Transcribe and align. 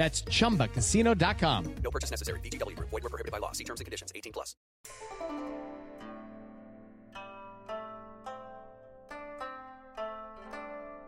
That's 0.00 0.22
chumbacasino.com. 0.22 1.74
No 1.84 1.90
purchase 1.90 2.10
necessary. 2.10 2.40
VGW 2.40 2.74
Group. 2.74 2.88
Void 2.88 3.02
were 3.02 3.10
prohibited 3.10 3.32
by 3.32 3.36
law. 3.36 3.52
See 3.52 3.64
terms 3.64 3.80
and 3.80 3.84
conditions. 3.84 4.10
18 4.14 4.32
plus. 4.32 4.56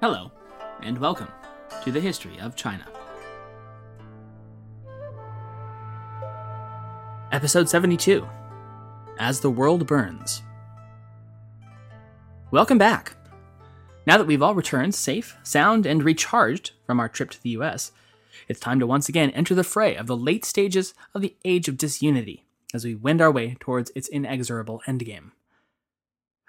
Hello, 0.03 0.31
and 0.83 0.99
welcome 0.99 1.29
to 1.85 1.91
the 1.91 2.01
history 2.01 2.39
of 2.39 2.55
China. 2.55 2.87
Episode 7.33 7.71
72 7.71 8.29
As 9.19 9.41
the 9.41 9.51
World 9.51 9.87
Burns. 9.87 10.43
Welcome 12.51 12.77
back. 12.77 13.17
Now 14.07 14.19
that 14.19 14.27
we've 14.27 14.43
all 14.43 14.55
returned 14.55 14.95
safe, 14.95 15.39
sound, 15.43 15.87
and 15.87 16.03
recharged 16.03 16.73
from 16.85 17.01
our 17.01 17.09
trip 17.09 17.31
to 17.31 17.43
the 17.43 17.51
US, 17.51 17.91
it's 18.49 18.61
time 18.61 18.81
to 18.81 18.87
once 18.87 19.09
again 19.09 19.31
enter 19.31 19.55
the 19.55 19.65
fray 19.65 19.97
of 19.97 20.07
the 20.07 20.17
late 20.17 20.45
stages 20.45 20.95
of 21.15 21.23
the 21.23 21.37
Age 21.45 21.69
of 21.69 21.79
Disunity 21.79 22.45
as 22.75 22.85
we 22.85 22.95
wend 22.95 23.21
our 23.21 23.31
way 23.31 23.57
towards 23.61 23.91
its 23.95 24.09
inexorable 24.09 24.83
endgame. 24.87 25.33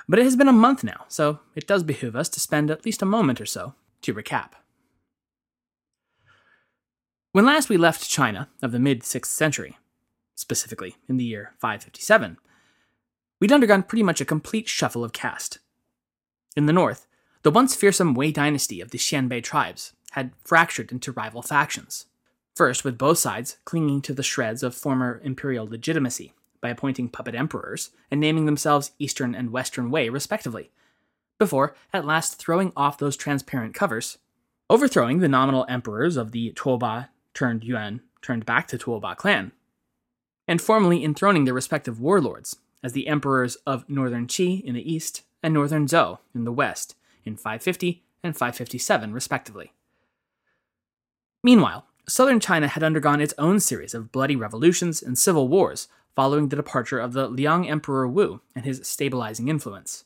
But 0.07 0.19
it 0.19 0.23
has 0.23 0.35
been 0.35 0.47
a 0.47 0.53
month 0.53 0.83
now, 0.83 1.05
so 1.07 1.39
it 1.55 1.67
does 1.67 1.83
behoove 1.83 2.15
us 2.15 2.29
to 2.29 2.39
spend 2.39 2.69
at 2.69 2.85
least 2.85 3.01
a 3.01 3.05
moment 3.05 3.39
or 3.39 3.45
so 3.45 3.73
to 4.01 4.13
recap. 4.13 4.51
When 7.31 7.45
last 7.45 7.69
we 7.69 7.77
left 7.77 8.09
China 8.09 8.49
of 8.61 8.71
the 8.71 8.79
mid 8.79 9.01
6th 9.01 9.25
century, 9.25 9.77
specifically 10.35 10.97
in 11.07 11.17
the 11.17 11.23
year 11.23 11.53
557, 11.59 12.37
we'd 13.39 13.51
undergone 13.51 13.83
pretty 13.83 14.03
much 14.03 14.21
a 14.21 14.25
complete 14.25 14.67
shuffle 14.67 15.03
of 15.03 15.13
caste. 15.13 15.59
In 16.55 16.65
the 16.65 16.73
north, 16.73 17.07
the 17.41 17.51
once 17.51 17.75
fearsome 17.75 18.13
Wei 18.13 18.31
dynasty 18.31 18.81
of 18.81 18.91
the 18.91 18.97
Xianbei 18.97 19.41
tribes 19.43 19.93
had 20.13 20.31
fractured 20.43 20.91
into 20.91 21.11
rival 21.11 21.41
factions. 21.41 22.05
First, 22.55 22.83
with 22.83 22.97
both 22.97 23.17
sides 23.17 23.57
clinging 23.65 24.01
to 24.03 24.13
the 24.13 24.23
shreds 24.23 24.63
of 24.63 24.75
former 24.75 25.19
imperial 25.23 25.67
legitimacy 25.67 26.33
by 26.61 26.69
appointing 26.69 27.09
puppet 27.09 27.35
emperors 27.35 27.89
and 28.09 28.21
naming 28.21 28.45
themselves 28.45 28.91
Eastern 28.99 29.33
and 29.35 29.51
Western 29.51 29.89
Wei, 29.89 30.09
respectively, 30.09 30.71
before 31.39 31.75
at 31.91 32.05
last 32.05 32.37
throwing 32.37 32.71
off 32.77 32.97
those 32.97 33.17
transparent 33.17 33.73
covers, 33.73 34.19
overthrowing 34.69 35.19
the 35.19 35.27
nominal 35.27 35.65
emperors 35.67 36.15
of 36.15 36.31
the 36.31 36.51
Tuoba 36.53 37.09
turned 37.33 37.63
Yuan 37.63 38.01
turned 38.21 38.45
back 38.45 38.67
to 38.67 38.77
Tuoba 38.77 39.15
clan, 39.15 39.51
and 40.47 40.61
formally 40.61 41.03
enthroning 41.03 41.45
their 41.45 41.53
respective 41.53 41.99
warlords 41.99 42.57
as 42.83 42.93
the 42.93 43.07
emperors 43.07 43.55
of 43.65 43.89
Northern 43.89 44.27
Qi 44.27 44.63
in 44.63 44.75
the 44.75 44.91
east 44.93 45.23
and 45.41 45.53
Northern 45.53 45.87
Zhou 45.87 46.19
in 46.33 46.43
the 46.43 46.51
west 46.51 46.95
in 47.25 47.35
550 47.35 48.03
and 48.23 48.35
557, 48.35 49.13
respectively. 49.13 49.73
Meanwhile, 51.43 51.85
southern 52.07 52.39
China 52.39 52.67
had 52.67 52.83
undergone 52.83 53.19
its 53.19 53.33
own 53.37 53.59
series 53.59 53.93
of 53.93 54.11
bloody 54.11 54.35
revolutions 54.35 55.01
and 55.03 55.17
civil 55.17 55.49
wars 55.49 55.89
following 56.15 56.47
the 56.47 56.55
departure 56.55 56.99
of 56.99 57.13
the 57.13 57.27
Liang 57.27 57.67
Emperor 57.69 58.07
Wu 58.07 58.39
and 58.55 58.63
his 58.65 58.81
stabilizing 58.87 59.49
influence. 59.49 60.05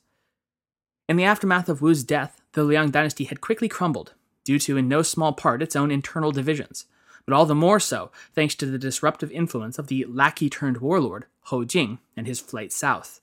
In 1.07 1.15
the 1.15 1.25
aftermath 1.25 1.69
of 1.69 1.81
Wu's 1.81 2.03
death, 2.03 2.41
the 2.53 2.63
Liang 2.63 2.89
dynasty 2.89 3.25
had 3.25 3.39
quickly 3.39 3.69
crumbled, 3.69 4.13
due 4.43 4.57
to 4.59 4.77
in 4.77 4.87
no 4.87 5.01
small 5.01 5.31
part 5.31 5.61
its 5.61 5.75
own 5.75 5.91
internal 5.91 6.31
divisions, 6.31 6.85
but 7.25 7.33
all 7.33 7.45
the 7.45 7.53
more 7.53 7.79
so 7.79 8.11
thanks 8.33 8.55
to 8.55 8.65
the 8.65 8.79
disruptive 8.79 9.31
influence 9.31 9.77
of 9.77 9.87
the 9.87 10.05
lackey 10.05 10.49
turned 10.49 10.77
warlord, 10.77 11.25
Hou 11.45 11.65
Jing, 11.65 11.99
and 12.15 12.25
his 12.25 12.39
flight 12.39 12.71
south. 12.71 13.21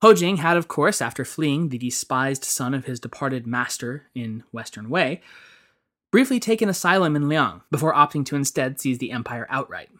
Hou 0.00 0.14
Jing 0.14 0.38
had, 0.38 0.56
of 0.56 0.68
course, 0.68 1.02
after 1.02 1.24
fleeing 1.24 1.68
the 1.68 1.78
despised 1.78 2.44
son 2.44 2.72
of 2.72 2.84
his 2.84 3.00
departed 3.00 3.46
master 3.46 4.04
in 4.14 4.44
Western 4.52 4.88
Wei, 4.88 5.20
briefly 6.10 6.40
taken 6.40 6.68
asylum 6.68 7.14
in 7.14 7.28
Liang 7.28 7.62
before 7.70 7.94
opting 7.94 8.24
to 8.26 8.36
instead 8.36 8.80
seize 8.80 8.98
the 8.98 9.12
empire 9.12 9.46
outright. 9.48 9.90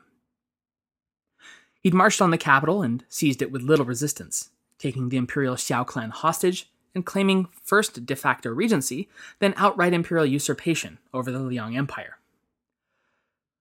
He'd 1.81 1.95
marched 1.95 2.21
on 2.21 2.31
the 2.31 2.39
capital 2.39 2.83
and 2.83 3.05
seized 3.09 3.41
it 3.41 3.53
with 3.53 3.63
little 3.63 3.85
resistance, 3.87 4.51
taking 4.79 5.09
the 5.09 5.17
imperial 5.17 5.55
Xiao 5.55 5.87
clan 5.87 6.11
hostage 6.11 6.69
and 6.95 7.07
claiming 7.07 7.49
first 7.63 8.05
de 8.05 8.17
facto 8.17 8.51
regency, 8.51 9.09
then 9.39 9.55
outright 9.57 9.95
imperial 9.95 10.27
usurpation 10.27 10.99
over 11.15 11.31
the 11.31 11.39
Liang 11.39 11.77
Empire. 11.77 12.19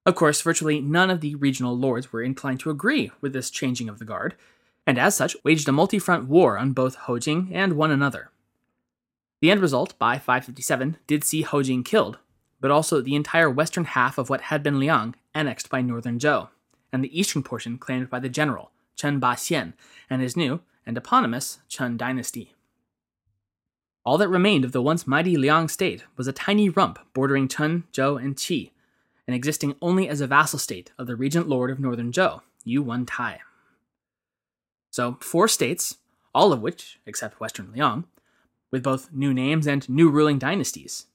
Of 0.06 0.16
course, 0.16 0.42
virtually 0.42 0.82
none 0.82 1.12
of 1.12 1.22
the 1.22 1.36
regional 1.36 1.78
lords 1.78 2.12
were 2.12 2.24
inclined 2.24 2.60
to 2.62 2.72
agree 2.72 3.12
with 3.22 3.32
this 3.32 3.52
changing 3.52 3.88
of 3.88 4.00
the 4.00 4.06
guard, 4.06 4.36
and 4.88 4.98
as 4.98 5.16
such 5.16 5.38
waged 5.44 5.70
a 5.70 5.72
multi 5.72 6.00
front 6.00 6.28
war 6.28 6.58
on 6.58 6.72
both 6.72 6.96
Hou 6.96 7.20
Jing 7.20 7.52
and 7.54 7.74
one 7.74 7.92
another. 7.92 8.32
The 9.42 9.52
end 9.52 9.62
result, 9.62 9.98
by 10.00 10.18
557, 10.18 10.98
did 11.06 11.24
see 11.24 11.44
Hou 11.44 11.62
Jing 11.62 11.84
killed, 11.84 12.18
but 12.60 12.72
also 12.72 13.02
the 13.02 13.16
entire 13.16 13.50
western 13.50 13.86
half 13.86 14.18
of 14.18 14.30
what 14.30 14.42
had 14.42 14.64
been 14.64 14.80
Liang 14.80 15.16
annexed 15.34 15.70
by 15.70 15.82
northern 15.82 16.20
Zhou, 16.20 16.50
and 16.92 17.04
the 17.04 17.20
eastern 17.20 17.44
portion 17.44 17.78
claimed 17.78 18.10
by 18.10 18.20
the 18.20 18.30
general, 18.30 18.72
Chen 18.96 19.20
Baxian, 19.20 19.74
and 20.10 20.22
his 20.22 20.36
new 20.36 20.62
and 20.86 20.98
eponymous 20.98 21.60
Chen 21.68 21.98
dynasty. 21.98 22.54
All 24.06 24.18
that 24.18 24.30
remained 24.30 24.66
of 24.66 24.72
the 24.72 24.82
once 24.82 25.06
mighty 25.06 25.38
Liang 25.38 25.68
state 25.68 26.04
was 26.18 26.28
a 26.28 26.34
tiny 26.34 26.70
rump 26.70 27.00
bordering 27.14 27.48
Chen, 27.48 27.84
Zhou, 27.94 28.22
and 28.22 28.36
Qi, 28.36 28.72
and 29.28 29.36
existing 29.36 29.76
only 29.82 30.10
as 30.10 30.22
a 30.22 30.28
vassal 30.28 30.58
state 30.58 30.92
of 30.98 31.06
the 31.06 31.16
regent 31.16 31.48
lord 31.48 31.70
of 31.70 31.80
northern 31.80 32.12
Zhou, 32.12 32.42
Yu 32.64 32.82
Wen 32.82 33.06
Tai. 33.06 33.40
So, 34.90 35.18
four 35.22 35.48
states, 35.48 35.98
all 36.34 36.52
of 36.52 36.62
which, 36.62 37.00
except 37.06 37.40
western 37.40 37.72
Liang, 37.72 38.06
with 38.72 38.82
both 38.82 39.12
new 39.12 39.34
names 39.34 39.68
and 39.68 39.88
new 39.88 40.10
ruling 40.10 40.40
dynasties, 40.40 41.06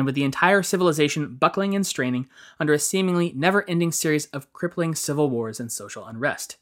and 0.00 0.06
with 0.06 0.14
the 0.14 0.24
entire 0.24 0.62
civilization 0.62 1.34
buckling 1.34 1.74
and 1.74 1.86
straining 1.86 2.26
under 2.58 2.72
a 2.72 2.78
seemingly 2.78 3.34
never 3.36 3.68
ending 3.68 3.92
series 3.92 4.24
of 4.28 4.50
crippling 4.54 4.94
civil 4.94 5.28
wars 5.28 5.60
and 5.60 5.70
social 5.70 6.06
unrest. 6.06 6.56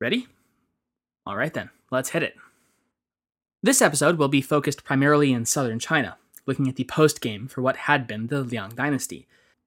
Ready? 0.00 0.26
All 1.26 1.36
right 1.36 1.52
then, 1.52 1.68
let's 1.90 2.08
hit 2.08 2.22
it. 2.22 2.34
This 3.62 3.82
episode 3.82 4.16
will 4.16 4.28
be 4.28 4.40
focused 4.40 4.82
primarily 4.82 5.30
in 5.30 5.44
southern 5.44 5.78
China, 5.78 6.16
looking 6.46 6.70
at 6.70 6.76
the 6.76 6.84
post 6.84 7.20
game 7.20 7.48
for 7.48 7.60
what 7.60 7.76
had 7.76 8.06
been 8.06 8.28
the 8.28 8.40
Liang 8.40 8.70
dynasty, 8.70 9.26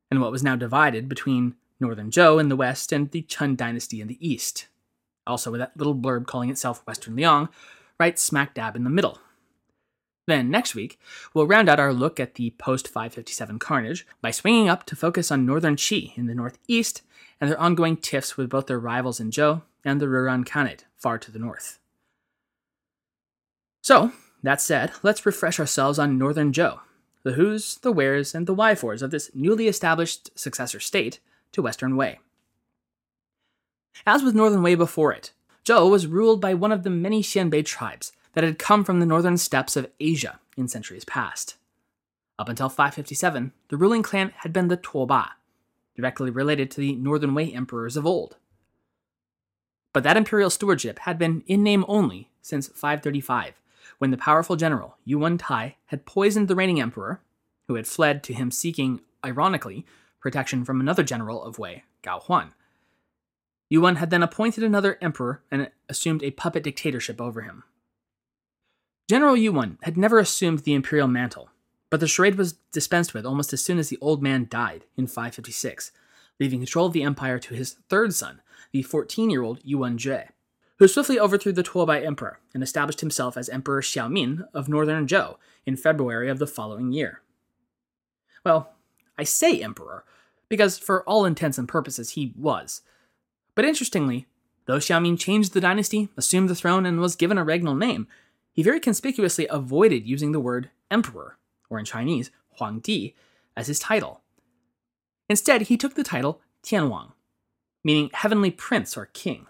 and 0.10 0.20
what 0.20 0.32
was 0.32 0.42
now 0.42 0.56
divided 0.56 1.08
between 1.08 1.54
northern 1.80 2.10
Zhou 2.10 2.40
in 2.40 2.50
the 2.50 2.56
west 2.56 2.92
and 2.92 3.12
the 3.12 3.22
Chen 3.22 3.56
dynasty 3.56 4.02
in 4.02 4.08
the 4.08 4.28
east. 4.28 4.66
Also, 5.28 5.52
with 5.52 5.60
that 5.60 5.78
little 5.78 5.94
blurb 5.94 6.26
calling 6.26 6.50
itself 6.50 6.82
Western 6.88 7.16
Liang, 7.16 7.50
right 8.00 8.18
smack 8.18 8.56
dab 8.56 8.76
in 8.76 8.86
the 8.86 8.90
middle. 8.90 9.20
Then, 10.30 10.52
next 10.52 10.76
week, 10.76 11.00
we'll 11.34 11.48
round 11.48 11.70
out 11.70 11.80
our 11.80 11.92
look 11.92 12.20
at 12.20 12.36
the 12.36 12.52
post 12.52 12.88
557 12.88 13.58
carnage 13.58 14.06
by 14.22 14.30
swinging 14.30 14.70
up 14.70 14.86
to 14.86 14.96
focus 14.96 15.32
on 15.32 15.44
northern 15.44 15.76
Qi 15.76 16.16
in 16.16 16.28
the 16.28 16.36
northeast 16.36 17.02
and 17.42 17.50
their 17.50 17.60
ongoing 17.60 17.98
tiffs 17.98 18.38
with 18.38 18.48
both 18.48 18.68
their 18.68 18.78
rivals 18.78 19.20
in 19.20 19.32
Zhou 19.32 19.64
and 19.84 20.00
the 20.00 20.06
Rouran 20.06 20.46
Khanate 20.46 20.84
far 20.96 21.18
to 21.18 21.32
the 21.32 21.40
north. 21.40 21.80
So, 23.82 24.12
that 24.44 24.62
said, 24.62 24.92
let's 25.02 25.26
refresh 25.26 25.60
ourselves 25.60 25.98
on 25.98 26.20
northern 26.20 26.52
Zhou, 26.52 26.80
the 27.24 27.32
who's, 27.32 27.78
the 27.78 27.92
where's, 27.92 28.36
and 28.36 28.46
the 28.46 28.54
why-fors 28.54 29.02
of 29.02 29.10
this 29.10 29.32
newly 29.34 29.68
established 29.68 30.30
successor 30.38 30.80
state 30.80 31.20
to 31.54 31.64
Western 31.64 31.96
Wei. 31.96 32.20
As 34.06 34.22
with 34.22 34.36
Northern 34.36 34.62
Wei 34.62 34.76
before 34.76 35.12
it, 35.12 35.32
Zhou 35.66 35.90
was 35.90 36.06
ruled 36.06 36.40
by 36.40 36.54
one 36.54 36.72
of 36.72 36.84
the 36.84 36.92
many 36.92 37.24
Xianbei 37.24 37.66
tribes 37.66 38.12
that 38.40 38.46
had 38.46 38.58
come 38.58 38.86
from 38.86 39.02
the 39.02 39.06
northern 39.06 39.36
steppes 39.36 39.76
of 39.76 39.92
Asia 40.00 40.40
in 40.56 40.70
centuries 40.70 41.04
past. 41.04 41.58
Up 42.38 42.48
until 42.48 42.70
557, 42.70 43.52
the 43.68 43.76
ruling 43.76 44.02
clan 44.02 44.32
had 44.38 44.54
been 44.54 44.70
the 44.70 44.78
Tuoba, 44.78 45.32
directly 45.94 46.30
related 46.30 46.72
to 46.72 46.80
the 46.80 46.96
Northern 46.96 47.36
Wei 47.36 47.52
emperors 47.52 47.98
of 47.98 48.06
old. 48.06 48.38
But 49.92 50.04
that 50.04 50.16
imperial 50.16 50.50
stewardship 50.50 51.00
had 51.00 51.20
been 51.20 51.44
in 51.48 51.64
name 51.64 51.84
only 51.90 52.30
since 52.42 52.70
535, 52.70 53.60
when 53.98 54.12
the 54.12 54.16
powerful 54.16 54.56
general 54.56 54.96
Yuwen 55.06 55.38
Tai 55.38 55.76
had 55.88 56.06
poisoned 56.06 56.48
the 56.48 56.56
reigning 56.56 56.80
emperor, 56.80 57.20
who 57.68 57.76
had 57.76 57.88
fled 57.88 58.24
to 58.24 58.34
him 58.34 58.52
seeking, 58.52 59.02
ironically, 59.26 59.86
protection 60.22 60.64
from 60.64 60.80
another 60.80 61.04
general 61.04 61.44
of 61.44 61.60
Wei, 61.60 61.84
Gao 62.04 62.22
Huan. 62.22 62.54
Yuwen 63.70 63.98
had 63.98 64.12
then 64.12 64.24
appointed 64.24 64.64
another 64.64 64.98
emperor 65.02 65.44
and 65.52 65.70
assumed 65.90 66.24
a 66.24 66.32
puppet 66.32 66.64
dictatorship 66.64 67.20
over 67.20 67.42
him. 67.42 67.66
General 69.10 69.36
Yuwen 69.36 69.78
had 69.82 69.98
never 69.98 70.20
assumed 70.20 70.60
the 70.60 70.76
imperial 70.76 71.08
mantle, 71.08 71.50
But 71.90 72.00
the 72.00 72.08
charade 72.08 72.36
was 72.36 72.54
dispensed 72.72 73.16
with 73.16 73.26
almost 73.26 73.52
as 73.52 73.64
soon 73.64 73.80
as 73.80 73.90
the 73.90 73.98
old 74.02 74.22
man 74.22 74.46
died 74.48 74.86
in 74.96 75.08
556, 75.08 75.92
leaving 76.40 76.60
control 76.60 76.86
of 76.86 76.94
the 76.94 77.02
empire 77.02 77.40
to 77.40 77.56
his 77.56 77.78
third 77.90 78.14
son, 78.14 78.44
the 78.72 78.84
14 78.84 79.32
year 79.32 79.42
old 79.42 79.64
Yuwen 79.64 79.98
Jue, 79.98 80.28
who 80.78 80.88
swiftly 80.88 81.20
overthrew 81.20 81.52
the 81.52 81.64
Tuoba 81.64 82.06
emperor 82.06 82.40
and 82.54 82.62
established 82.62 83.02
himself 83.02 83.36
as 83.36 83.50
Emperor 83.50 83.82
Xiaomin 83.82 84.48
of 84.54 84.70
northern 84.70 85.08
Zhou 85.08 85.38
in 85.66 85.76
February 85.76 86.30
of 86.30 86.38
the 86.38 86.46
following 86.46 86.92
year. 86.92 87.22
Well, 88.46 88.74
I 89.18 89.24
say 89.24 89.60
emperor, 89.64 90.04
because 90.50 90.78
for 90.78 91.02
all 91.06 91.26
intents 91.26 91.58
and 91.58 91.68
purposes 91.68 92.12
he 92.12 92.36
was. 92.38 92.84
But 93.56 93.66
interestingly, 93.66 94.28
though 94.68 94.78
Xiaomin 94.78 95.18
changed 95.18 95.54
the 95.54 95.62
dynasty, 95.62 96.10
assumed 96.16 96.48
the 96.48 96.54
throne, 96.54 96.86
and 96.86 97.00
was 97.02 97.16
given 97.16 97.40
a 97.40 97.44
regnal 97.44 97.76
name, 97.76 98.08
he 98.54 98.64
very 98.64 98.80
conspicuously 98.80 99.48
avoided 99.50 100.08
using 100.08 100.32
the 100.32 100.40
word 100.40 100.70
emperor, 100.92 101.38
or 101.70 101.80
in 101.80 101.86
Chinese, 101.86 102.32
Huangdi, 102.60 103.14
as 103.56 103.68
his 103.68 103.80
title. 103.80 104.22
Instead, 105.30 105.64
he 105.64 105.78
took 105.78 105.96
the 105.96 106.04
title 106.04 106.42
Tianwang, 106.64 107.12
meaning 107.84 108.10
heavenly 108.14 108.52
prince 108.52 108.98
or 108.98 109.06
king. 109.08 109.48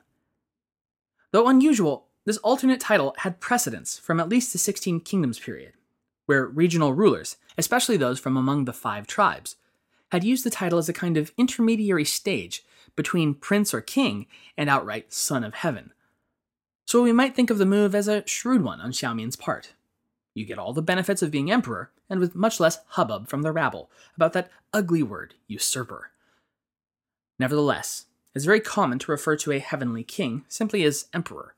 Though 1.32 1.48
unusual, 1.48 2.08
this 2.26 2.38
alternate 2.38 2.80
title 2.80 3.16
had 3.20 3.40
precedence 3.40 3.98
from 3.98 4.20
at 4.20 4.30
least 4.30 4.52
the 4.52 4.60
16 4.60 5.00
Kingdoms 5.02 5.40
period, 5.40 5.74
where 6.26 6.46
regional 6.46 6.94
rulers, 6.94 7.38
especially 7.58 7.98
those 7.98 8.20
from 8.20 8.38
among 8.38 8.66
the 8.66 8.74
five 8.74 9.08
tribes, 9.08 9.56
had 10.12 10.24
used 10.24 10.44
the 10.44 10.50
title 10.50 10.80
as 10.80 10.90
a 10.90 10.94
kind 10.94 11.18
of 11.18 11.32
intermediary 11.38 12.06
stage 12.06 12.64
between 12.96 13.34
prince 13.34 13.74
or 13.74 13.82
king 13.82 14.26
and 14.58 14.70
outright 14.70 15.14
son 15.14 15.44
of 15.44 15.54
heaven. 15.54 15.94
So 16.90 17.04
we 17.04 17.12
might 17.12 17.36
think 17.36 17.52
of 17.52 17.60
the 17.60 17.68
move 17.68 17.94
as 17.94 18.08
a 18.08 18.26
shrewd 18.26 18.64
one 18.64 18.82
on 18.82 18.92
Xiaomin's 18.92 19.36
part. 19.36 19.74
You 20.34 20.44
get 20.44 20.58
all 20.58 20.74
the 20.74 20.82
benefits 20.82 21.22
of 21.22 21.30
being 21.30 21.52
emperor, 21.52 21.92
and 22.10 22.20
with 22.20 22.34
much 22.34 22.60
less 22.60 22.80
hubbub 22.88 23.28
from 23.28 23.44
the 23.44 23.52
rabble 23.52 23.92
about 24.16 24.34
that 24.34 24.50
ugly 24.74 25.04
word, 25.04 25.36
usurper. 25.46 26.10
Nevertheless, 27.38 28.06
it's 28.34 28.44
very 28.44 28.60
common 28.60 28.98
to 28.98 29.12
refer 29.12 29.36
to 29.36 29.52
a 29.52 29.60
heavenly 29.60 30.04
king 30.04 30.46
simply 30.48 30.84
as 30.84 31.06
emperor, 31.14 31.54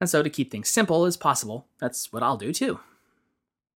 and 0.00 0.08
so 0.08 0.22
to 0.22 0.30
keep 0.30 0.52
things 0.52 0.68
simple 0.68 1.04
as 1.04 1.16
possible, 1.16 1.66
that's 1.80 2.12
what 2.12 2.22
I'll 2.22 2.36
do 2.36 2.52
too. 2.52 2.78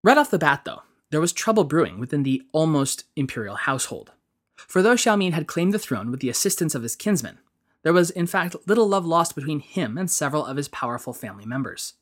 Right 0.04 0.16
off 0.16 0.30
the 0.30 0.38
bat, 0.38 0.62
though, 0.64 0.82
there 1.10 1.20
was 1.20 1.32
trouble 1.32 1.64
brewing 1.64 1.98
within 1.98 2.22
the 2.22 2.44
almost 2.52 3.02
imperial 3.16 3.56
household. 3.56 4.12
For 4.54 4.80
though 4.80 4.94
Xiaomin 4.94 5.32
had 5.32 5.48
claimed 5.48 5.74
the 5.74 5.80
throne 5.80 6.12
with 6.12 6.20
the 6.20 6.30
assistance 6.30 6.76
of 6.76 6.84
his 6.84 6.94
kinsmen, 6.94 7.40
there 7.82 7.92
was 7.92 8.10
in 8.10 8.26
fact 8.26 8.56
little 8.66 8.88
love 8.88 9.06
lost 9.06 9.34
between 9.34 9.60
him 9.60 9.96
and 9.96 10.10
several 10.10 10.44
of 10.44 10.56
his 10.56 10.68
powerful 10.68 11.12
family 11.12 11.46
members. 11.46 11.94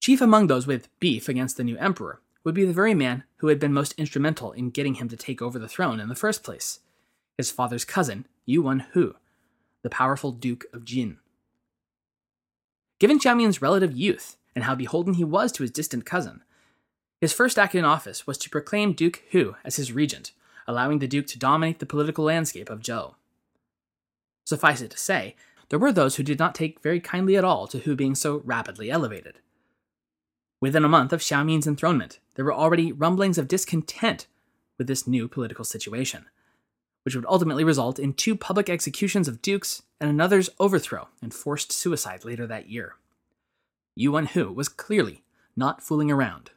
Chief 0.00 0.20
among 0.20 0.46
those 0.46 0.66
with 0.66 0.88
beef 1.00 1.28
against 1.28 1.56
the 1.56 1.64
new 1.64 1.76
emperor 1.78 2.20
would 2.44 2.54
be 2.54 2.64
the 2.64 2.72
very 2.72 2.94
man 2.94 3.24
who 3.38 3.48
had 3.48 3.58
been 3.58 3.72
most 3.72 3.94
instrumental 3.96 4.52
in 4.52 4.70
getting 4.70 4.94
him 4.94 5.08
to 5.08 5.16
take 5.16 5.40
over 5.40 5.58
the 5.58 5.68
throne 5.68 5.98
in 5.98 6.08
the 6.08 6.14
first 6.14 6.42
place 6.42 6.80
his 7.36 7.50
father's 7.50 7.84
cousin, 7.84 8.26
Yuwen 8.48 8.82
Hu, 8.92 9.14
the 9.82 9.90
powerful 9.90 10.30
Duke 10.30 10.66
of 10.72 10.84
Jin. 10.84 11.18
Given 13.00 13.18
Xiaomin's 13.18 13.60
relative 13.60 13.96
youth 13.96 14.36
and 14.54 14.64
how 14.64 14.74
beholden 14.74 15.14
he 15.14 15.24
was 15.24 15.50
to 15.52 15.62
his 15.62 15.72
distant 15.72 16.06
cousin, 16.06 16.42
his 17.20 17.32
first 17.32 17.58
act 17.58 17.74
in 17.74 17.84
office 17.84 18.26
was 18.26 18.38
to 18.38 18.50
proclaim 18.50 18.92
Duke 18.92 19.22
Hu 19.32 19.56
as 19.64 19.76
his 19.76 19.92
regent, 19.92 20.32
allowing 20.66 20.98
the 21.00 21.08
Duke 21.08 21.26
to 21.28 21.38
dominate 21.38 21.78
the 21.78 21.86
political 21.86 22.24
landscape 22.24 22.70
of 22.70 22.80
Zhou. 22.80 23.14
Suffice 24.44 24.80
it 24.80 24.90
to 24.90 24.98
say, 24.98 25.36
there 25.70 25.78
were 25.78 25.92
those 25.92 26.16
who 26.16 26.22
did 26.22 26.38
not 26.38 26.54
take 26.54 26.80
very 26.80 27.00
kindly 27.00 27.36
at 27.36 27.44
all 27.44 27.66
to 27.68 27.78
Hu 27.80 27.96
being 27.96 28.14
so 28.14 28.42
rapidly 28.44 28.90
elevated. 28.90 29.38
Within 30.60 30.84
a 30.84 30.88
month 30.88 31.12
of 31.12 31.20
Xiaomin's 31.20 31.66
enthronement, 31.66 32.20
there 32.34 32.44
were 32.44 32.52
already 32.52 32.92
rumblings 32.92 33.38
of 33.38 33.48
discontent 33.48 34.26
with 34.78 34.86
this 34.86 35.06
new 35.06 35.28
political 35.28 35.64
situation, 35.64 36.26
which 37.04 37.14
would 37.14 37.26
ultimately 37.28 37.64
result 37.64 37.98
in 37.98 38.12
two 38.12 38.36
public 38.36 38.68
executions 38.68 39.28
of 39.28 39.42
dukes 39.42 39.82
and 40.00 40.10
another's 40.10 40.50
overthrow 40.60 41.08
and 41.22 41.32
forced 41.32 41.72
suicide 41.72 42.24
later 42.24 42.46
that 42.46 42.68
year. 42.68 42.96
Yuwen 43.98 44.28
Hu 44.28 44.52
was 44.52 44.68
clearly 44.68 45.22
not 45.56 45.82
fooling 45.82 46.10
around. 46.10 46.50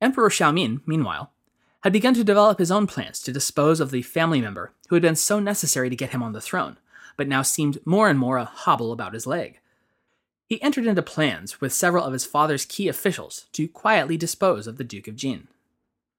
Emperor 0.00 0.30
Xiaomin, 0.30 0.80
meanwhile, 0.86 1.32
had 1.82 1.92
begun 1.92 2.14
to 2.14 2.24
develop 2.24 2.58
his 2.58 2.70
own 2.70 2.86
plans 2.86 3.20
to 3.20 3.32
dispose 3.32 3.80
of 3.80 3.90
the 3.90 4.02
family 4.02 4.40
member 4.40 4.72
who 4.88 4.96
had 4.96 5.02
been 5.02 5.16
so 5.16 5.38
necessary 5.38 5.88
to 5.88 5.96
get 5.96 6.10
him 6.10 6.22
on 6.22 6.32
the 6.32 6.40
throne, 6.40 6.76
but 7.16 7.28
now 7.28 7.42
seemed 7.42 7.84
more 7.86 8.08
and 8.08 8.18
more 8.18 8.36
a 8.36 8.44
hobble 8.44 8.92
about 8.92 9.14
his 9.14 9.26
leg. 9.26 9.58
He 10.46 10.60
entered 10.62 10.86
into 10.86 11.02
plans 11.02 11.60
with 11.60 11.72
several 11.72 12.04
of 12.04 12.12
his 12.12 12.24
father's 12.24 12.66
key 12.66 12.88
officials 12.88 13.46
to 13.52 13.68
quietly 13.68 14.16
dispose 14.16 14.66
of 14.66 14.78
the 14.78 14.84
Duke 14.84 15.06
of 15.08 15.16
Jin. 15.16 15.48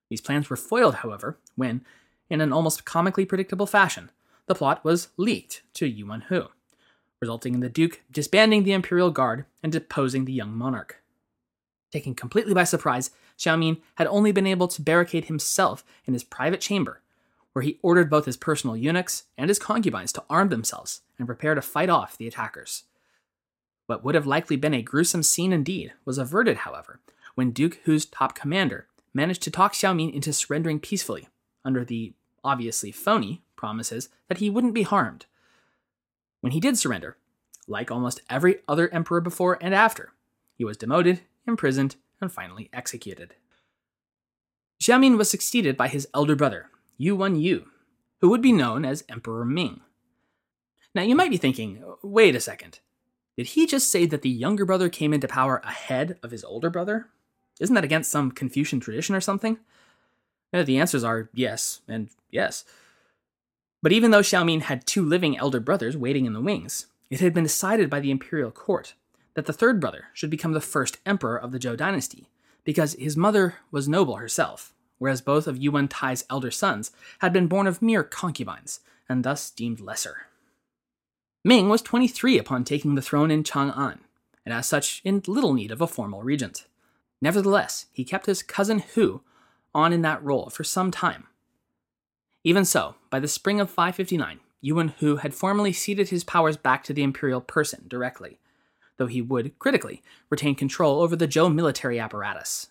These 0.09 0.21
plans 0.21 0.49
were 0.49 0.55
foiled, 0.55 0.95
however, 0.95 1.37
when, 1.55 1.85
in 2.29 2.41
an 2.41 2.53
almost 2.53 2.85
comically 2.85 3.25
predictable 3.25 3.67
fashion, 3.67 4.09
the 4.47 4.55
plot 4.55 4.83
was 4.83 5.09
leaked 5.17 5.63
to 5.75 5.85
Yuwen 5.85 6.23
Hu, 6.23 6.47
resulting 7.19 7.53
in 7.53 7.59
the 7.59 7.69
Duke 7.69 8.01
disbanding 8.09 8.63
the 8.63 8.73
Imperial 8.73 9.11
Guard 9.11 9.45
and 9.61 9.71
deposing 9.71 10.25
the 10.25 10.33
young 10.33 10.53
monarch. 10.53 11.01
Taken 11.91 12.15
completely 12.15 12.53
by 12.53 12.63
surprise, 12.63 13.11
Xiaomin 13.41 13.81
had 13.95 14.07
only 14.07 14.31
been 14.31 14.45
able 14.45 14.67
to 14.67 14.81
barricade 14.81 15.25
himself 15.25 15.83
in 16.05 16.13
his 16.13 16.23
private 16.23 16.61
chamber, 16.61 17.01
where 17.53 17.63
he 17.63 17.79
ordered 17.81 18.09
both 18.09 18.25
his 18.25 18.37
personal 18.37 18.77
eunuchs 18.77 19.23
and 19.37 19.49
his 19.49 19.57
concubines 19.57 20.13
to 20.13 20.23
arm 20.29 20.49
themselves 20.49 21.01
and 21.17 21.27
prepare 21.27 21.55
to 21.55 21.61
fight 21.61 21.89
off 21.89 22.17
the 22.17 22.27
attackers. 22.27 22.83
What 23.87 24.03
would 24.03 24.15
have 24.15 24.27
likely 24.27 24.57
been 24.57 24.75
a 24.75 24.83
gruesome 24.83 25.23
scene 25.23 25.51
indeed 25.51 25.93
was 26.05 26.19
averted, 26.19 26.57
however, 26.57 26.99
when 27.33 27.51
Duke 27.51 27.79
Hu's 27.83 28.05
top 28.05 28.35
commander 28.35 28.87
managed 29.13 29.41
to 29.43 29.51
talk 29.51 29.73
Xiaomin 29.73 30.13
into 30.13 30.31
surrendering 30.33 30.79
peacefully, 30.79 31.27
under 31.65 31.83
the 31.83 32.13
obviously 32.43 32.91
phony 32.91 33.41
promises 33.55 34.09
that 34.27 34.37
he 34.37 34.49
wouldn't 34.49 34.73
be 34.73 34.83
harmed. 34.83 35.25
When 36.41 36.51
he 36.51 36.59
did 36.59 36.77
surrender, 36.77 37.17
like 37.67 37.91
almost 37.91 38.21
every 38.29 38.59
other 38.67 38.87
emperor 38.93 39.19
before 39.19 39.57
and 39.61 39.73
after, 39.73 40.13
he 40.55 40.63
was 40.63 40.77
demoted, 40.77 41.21
imprisoned, 41.47 41.95
and 42.21 42.31
finally 42.31 42.69
executed. 42.71 43.35
Xiaomin 44.81 45.17
was 45.17 45.29
succeeded 45.29 45.77
by 45.77 45.87
his 45.87 46.07
elder 46.13 46.35
brother, 46.35 46.69
Yuwen 46.99 47.41
Yu, 47.41 47.65
who 48.21 48.29
would 48.29 48.41
be 48.41 48.51
known 48.51 48.85
as 48.85 49.03
Emperor 49.09 49.45
Ming. 49.45 49.81
Now 50.93 51.03
you 51.03 51.15
might 51.15 51.31
be 51.31 51.37
thinking, 51.37 51.83
wait 52.03 52.35
a 52.35 52.39
second. 52.39 52.79
Did 53.37 53.47
he 53.47 53.65
just 53.65 53.89
say 53.89 54.05
that 54.05 54.21
the 54.21 54.29
younger 54.29 54.65
brother 54.65 54.89
came 54.89 55.13
into 55.13 55.27
power 55.27 55.61
ahead 55.63 56.17
of 56.21 56.31
his 56.31 56.43
older 56.43 56.69
brother? 56.69 57.07
Isn't 57.59 57.75
that 57.75 57.83
against 57.83 58.11
some 58.11 58.31
Confucian 58.31 58.79
tradition 58.79 59.15
or 59.15 59.21
something? 59.21 59.57
the 60.51 60.79
answers 60.79 61.03
are 61.03 61.29
yes 61.33 61.79
and 61.87 62.09
yes. 62.29 62.65
But 63.81 63.93
even 63.93 64.11
though 64.11 64.19
Xiaomin 64.19 64.63
had 64.63 64.85
two 64.85 65.05
living 65.05 65.37
elder 65.37 65.61
brothers 65.61 65.95
waiting 65.95 66.25
in 66.25 66.33
the 66.33 66.41
wings, 66.41 66.87
it 67.09 67.19
had 67.19 67.33
been 67.33 67.43
decided 67.43 67.89
by 67.89 67.99
the 67.99 68.11
imperial 68.11 68.51
court 68.51 68.95
that 69.33 69.45
the 69.45 69.53
third 69.53 69.79
brother 69.79 70.05
should 70.13 70.29
become 70.29 70.53
the 70.53 70.61
first 70.61 70.97
emperor 71.05 71.37
of 71.37 71.51
the 71.51 71.59
Zhou 71.59 71.77
dynasty, 71.77 72.29
because 72.63 72.93
his 72.93 73.17
mother 73.17 73.55
was 73.71 73.87
noble 73.87 74.17
herself, 74.17 74.73
whereas 74.97 75.21
both 75.21 75.47
of 75.47 75.57
Yuwen 75.57 75.87
Tai's 75.89 76.25
elder 76.29 76.51
sons 76.51 76.91
had 77.19 77.33
been 77.33 77.47
born 77.47 77.67
of 77.67 77.81
mere 77.81 78.03
concubines, 78.03 78.81
and 79.09 79.23
thus 79.23 79.49
deemed 79.49 79.79
lesser. 79.79 80.27
Ming 81.43 81.69
was 81.69 81.81
23 81.81 82.37
upon 82.37 82.63
taking 82.63 82.95
the 82.95 83.01
throne 83.01 83.31
in 83.31 83.43
Chang'an, 83.43 83.99
and 84.45 84.53
as 84.53 84.67
such 84.67 85.01
in 85.03 85.23
little 85.27 85.53
need 85.53 85.71
of 85.71 85.81
a 85.81 85.87
formal 85.87 86.21
regent. 86.21 86.65
Nevertheless, 87.21 87.87
he 87.91 88.03
kept 88.03 88.25
his 88.25 88.43
cousin 88.43 88.79
Hu 88.93 89.21
on 89.73 89.93
in 89.93 90.01
that 90.01 90.23
role 90.23 90.49
for 90.49 90.63
some 90.63 90.91
time. 90.91 91.27
Even 92.43 92.65
so, 92.65 92.95
by 93.09 93.19
the 93.19 93.27
spring 93.27 93.59
of 93.59 93.69
559, 93.69 94.39
Yuwen 94.63 94.93
Hu 94.99 95.17
had 95.17 95.33
formally 95.33 95.73
ceded 95.73 96.09
his 96.09 96.23
powers 96.23 96.57
back 96.57 96.83
to 96.83 96.93
the 96.93 97.03
imperial 97.03 97.41
person 97.41 97.85
directly, 97.87 98.39
though 99.01 99.07
he 99.07 99.19
would, 99.19 99.57
critically, 99.57 100.03
retain 100.29 100.53
control 100.53 101.01
over 101.01 101.15
the 101.15 101.27
Zhou 101.27 101.51
military 101.51 101.99
apparatus. 101.99 102.67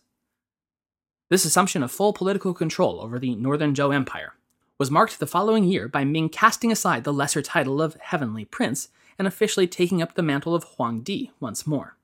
This 1.28 1.44
assumption 1.44 1.82
of 1.82 1.90
full 1.90 2.12
political 2.12 2.54
control 2.54 3.00
over 3.00 3.18
the 3.18 3.34
northern 3.34 3.74
Zhou 3.74 3.92
Empire 3.92 4.34
was 4.78 4.92
marked 4.92 5.18
the 5.18 5.26
following 5.26 5.64
year 5.64 5.88
by 5.88 6.04
Ming 6.04 6.28
casting 6.28 6.70
aside 6.70 7.02
the 7.02 7.12
lesser 7.12 7.42
title 7.42 7.82
of 7.82 7.96
Heavenly 7.96 8.44
Prince 8.44 8.90
and 9.18 9.26
officially 9.26 9.66
taking 9.66 10.00
up 10.00 10.14
the 10.14 10.22
mantle 10.22 10.54
of 10.54 10.62
Huang 10.62 11.00
Di 11.00 11.32
once 11.40 11.66
more, 11.66 11.96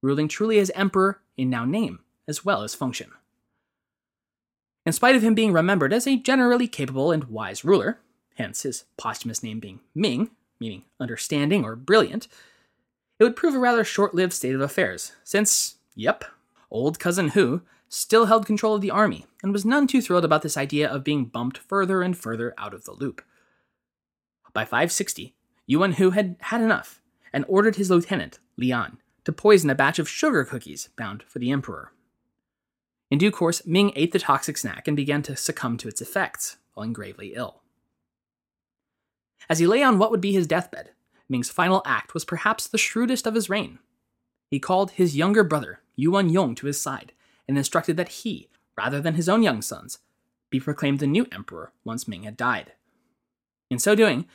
ruling 0.00 0.28
truly 0.28 0.58
as 0.58 0.70
emperor 0.70 1.20
in 1.36 1.50
now 1.50 1.66
name 1.66 1.98
as 2.26 2.46
well 2.46 2.62
as 2.62 2.74
function. 2.74 3.10
In 4.86 4.94
spite 4.94 5.14
of 5.14 5.22
him 5.22 5.34
being 5.34 5.52
remembered 5.52 5.92
as 5.92 6.06
a 6.06 6.16
generally 6.16 6.68
capable 6.68 7.10
and 7.12 7.24
wise 7.24 7.66
ruler, 7.66 8.00
hence 8.36 8.62
his 8.62 8.86
posthumous 8.96 9.42
name 9.42 9.60
being 9.60 9.80
Ming, 9.94 10.30
meaning 10.58 10.84
understanding 10.98 11.64
or 11.64 11.76
brilliant, 11.76 12.28
it 13.18 13.24
would 13.24 13.36
prove 13.36 13.54
a 13.54 13.58
rather 13.58 13.84
short 13.84 14.14
lived 14.14 14.32
state 14.32 14.54
of 14.54 14.60
affairs, 14.60 15.12
since, 15.24 15.76
yep, 15.94 16.24
old 16.70 16.98
cousin 16.98 17.28
Hu 17.30 17.62
still 17.88 18.26
held 18.26 18.46
control 18.46 18.74
of 18.74 18.80
the 18.80 18.90
army 18.90 19.26
and 19.42 19.52
was 19.52 19.64
none 19.64 19.86
too 19.86 20.02
thrilled 20.02 20.24
about 20.24 20.42
this 20.42 20.56
idea 20.56 20.88
of 20.88 21.04
being 21.04 21.24
bumped 21.24 21.58
further 21.58 22.02
and 22.02 22.16
further 22.16 22.54
out 22.58 22.74
of 22.74 22.84
the 22.84 22.92
loop. 22.92 23.22
By 24.52 24.64
560, 24.64 25.34
Yuwen 25.68 25.94
Hu 25.94 26.10
had 26.10 26.36
had 26.40 26.60
enough 26.60 27.00
and 27.32 27.44
ordered 27.48 27.76
his 27.76 27.90
lieutenant, 27.90 28.38
Lian, 28.58 28.98
to 29.24 29.32
poison 29.32 29.70
a 29.70 29.74
batch 29.74 29.98
of 29.98 30.08
sugar 30.08 30.44
cookies 30.44 30.88
bound 30.96 31.22
for 31.24 31.38
the 31.38 31.50
emperor. 31.50 31.92
In 33.10 33.18
due 33.18 33.30
course, 33.30 33.66
Ming 33.66 33.92
ate 33.96 34.12
the 34.12 34.18
toxic 34.18 34.56
snack 34.58 34.86
and 34.86 34.96
began 34.96 35.22
to 35.22 35.36
succumb 35.36 35.76
to 35.78 35.88
its 35.88 36.00
effects, 36.00 36.58
falling 36.74 36.92
gravely 36.92 37.32
ill. 37.34 37.62
As 39.48 39.58
he 39.58 39.66
lay 39.66 39.82
on 39.82 39.98
what 39.98 40.10
would 40.10 40.20
be 40.20 40.32
his 40.32 40.46
deathbed, 40.46 40.90
Ming's 41.28 41.50
final 41.50 41.82
act 41.84 42.14
was 42.14 42.24
perhaps 42.24 42.66
the 42.66 42.78
shrewdest 42.78 43.26
of 43.26 43.34
his 43.34 43.50
reign. 43.50 43.78
He 44.50 44.58
called 44.58 44.92
his 44.92 45.16
younger 45.16 45.44
brother, 45.44 45.80
Yuwen 45.98 46.32
Yong, 46.32 46.54
to 46.56 46.66
his 46.66 46.80
side 46.80 47.12
and 47.46 47.56
instructed 47.56 47.96
that 47.96 48.08
he, 48.08 48.48
rather 48.76 49.00
than 49.00 49.14
his 49.14 49.28
own 49.28 49.42
young 49.42 49.62
sons, 49.62 49.98
be 50.50 50.60
proclaimed 50.60 50.98
the 50.98 51.06
new 51.06 51.26
emperor 51.32 51.72
once 51.84 52.06
Ming 52.06 52.22
had 52.22 52.36
died. 52.36 52.72
In 53.70 53.78
so 53.78 53.94
doing, 53.94 54.26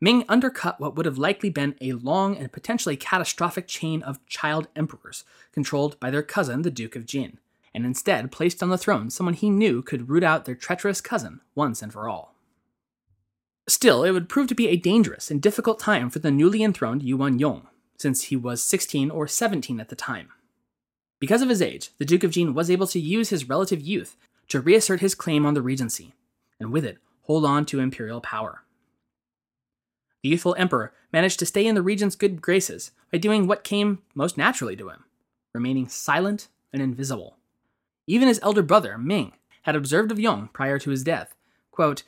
Ming 0.00 0.24
undercut 0.28 0.78
what 0.78 0.94
would 0.94 1.06
have 1.06 1.18
likely 1.18 1.50
been 1.50 1.74
a 1.80 1.92
long 1.92 2.36
and 2.36 2.52
potentially 2.52 2.96
catastrophic 2.96 3.66
chain 3.66 4.02
of 4.02 4.24
child 4.26 4.68
emperors 4.76 5.24
controlled 5.52 5.98
by 5.98 6.10
their 6.10 6.22
cousin, 6.22 6.62
the 6.62 6.70
Duke 6.70 6.94
of 6.94 7.04
Jin, 7.04 7.38
and 7.74 7.84
instead 7.84 8.30
placed 8.30 8.62
on 8.62 8.68
the 8.68 8.78
throne 8.78 9.10
someone 9.10 9.34
he 9.34 9.50
knew 9.50 9.82
could 9.82 10.08
root 10.08 10.22
out 10.22 10.44
their 10.44 10.54
treacherous 10.54 11.00
cousin 11.00 11.40
once 11.54 11.82
and 11.82 11.92
for 11.92 12.08
all. 12.08 12.34
Still, 13.68 14.02
it 14.02 14.12
would 14.12 14.30
prove 14.30 14.48
to 14.48 14.54
be 14.54 14.68
a 14.68 14.76
dangerous 14.76 15.30
and 15.30 15.42
difficult 15.42 15.78
time 15.78 16.08
for 16.08 16.20
the 16.20 16.30
newly 16.30 16.62
enthroned 16.62 17.02
Yuwen 17.02 17.38
Yong, 17.38 17.66
since 17.98 18.24
he 18.24 18.36
was 18.36 18.62
16 18.62 19.10
or 19.10 19.28
17 19.28 19.78
at 19.78 19.90
the 19.90 19.94
time. 19.94 20.30
Because 21.20 21.42
of 21.42 21.50
his 21.50 21.60
age, 21.60 21.90
the 21.98 22.06
Duke 22.06 22.24
of 22.24 22.30
Jin 22.30 22.54
was 22.54 22.70
able 22.70 22.86
to 22.86 22.98
use 22.98 23.28
his 23.28 23.46
relative 23.46 23.82
youth 23.82 24.16
to 24.48 24.60
reassert 24.60 25.00
his 25.00 25.14
claim 25.14 25.44
on 25.44 25.52
the 25.52 25.60
regency, 25.60 26.14
and 26.58 26.72
with 26.72 26.82
it, 26.82 26.96
hold 27.24 27.44
on 27.44 27.66
to 27.66 27.78
imperial 27.78 28.22
power. 28.22 28.62
The 30.22 30.30
youthful 30.30 30.54
emperor 30.58 30.94
managed 31.12 31.38
to 31.40 31.46
stay 31.46 31.66
in 31.66 31.74
the 31.74 31.82
regent's 31.82 32.16
good 32.16 32.40
graces 32.40 32.92
by 33.12 33.18
doing 33.18 33.46
what 33.46 33.64
came 33.64 33.98
most 34.14 34.38
naturally 34.38 34.76
to 34.76 34.88
him 34.88 35.04
remaining 35.54 35.88
silent 35.88 36.48
and 36.72 36.80
invisible. 36.80 37.36
Even 38.06 38.28
his 38.28 38.38
elder 38.42 38.62
brother, 38.62 38.96
Ming, 38.96 39.32
had 39.62 39.74
observed 39.74 40.12
of 40.12 40.20
Yong 40.20 40.50
prior 40.52 40.78
to 40.78 40.90
his 40.90 41.02
death 41.02 41.34
quote, 41.78 42.02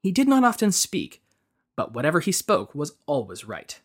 He 0.00 0.12
did 0.12 0.28
not 0.28 0.44
often 0.44 0.72
speak, 0.72 1.22
but 1.76 1.92
whatever 1.92 2.20
he 2.20 2.32
spoke 2.32 2.74
was 2.74 2.92
always 3.06 3.44
right. 3.44 3.80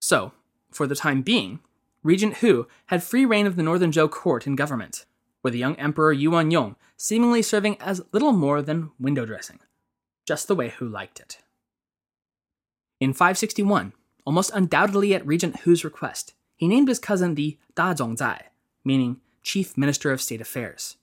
So, 0.00 0.32
for 0.70 0.86
the 0.86 0.96
time 0.96 1.22
being, 1.22 1.60
Regent 2.02 2.38
Hu 2.38 2.66
had 2.86 3.02
free 3.02 3.24
reign 3.24 3.46
of 3.46 3.56
the 3.56 3.62
Northern 3.62 3.90
Zhou 3.90 4.10
court 4.10 4.46
and 4.46 4.58
government, 4.58 5.06
with 5.42 5.52
the 5.52 5.58
young 5.58 5.76
Emperor 5.76 6.14
Yuwen 6.14 6.52
Yong 6.52 6.76
seemingly 6.96 7.42
serving 7.42 7.80
as 7.80 8.02
little 8.12 8.32
more 8.32 8.60
than 8.60 8.90
window 8.98 9.24
dressing, 9.24 9.60
just 10.26 10.48
the 10.48 10.54
way 10.54 10.70
Hu 10.70 10.88
liked 10.88 11.20
it. 11.20 11.38
In 13.00 13.12
561, 13.12 13.92
almost 14.26 14.50
undoubtedly 14.54 15.14
at 15.14 15.26
Regent 15.26 15.60
Hu's 15.60 15.84
request, 15.84 16.34
he 16.56 16.68
named 16.68 16.88
his 16.88 16.98
cousin 16.98 17.34
the 17.34 17.58
Da 17.74 17.94
Zongzai, 17.94 18.42
meaning 18.84 19.20
Chief 19.42 19.76
Minister 19.76 20.12
of 20.12 20.20
State 20.20 20.40
Affairs, 20.40 20.96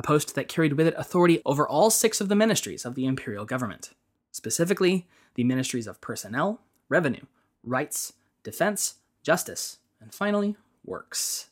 a 0.00 0.02
post 0.02 0.34
that 0.34 0.48
carried 0.48 0.72
with 0.72 0.86
it 0.86 0.94
authority 0.96 1.42
over 1.44 1.68
all 1.68 1.90
six 1.90 2.22
of 2.22 2.30
the 2.30 2.34
ministries 2.34 2.86
of 2.86 2.94
the 2.94 3.04
imperial 3.04 3.44
government, 3.44 3.90
specifically 4.32 5.06
the 5.34 5.44
ministries 5.44 5.86
of 5.86 6.00
personnel, 6.00 6.62
revenue, 6.88 7.26
rights, 7.62 8.14
defense, 8.42 8.94
justice, 9.22 9.76
and 10.00 10.14
finally, 10.14 10.56
works. 10.86 11.50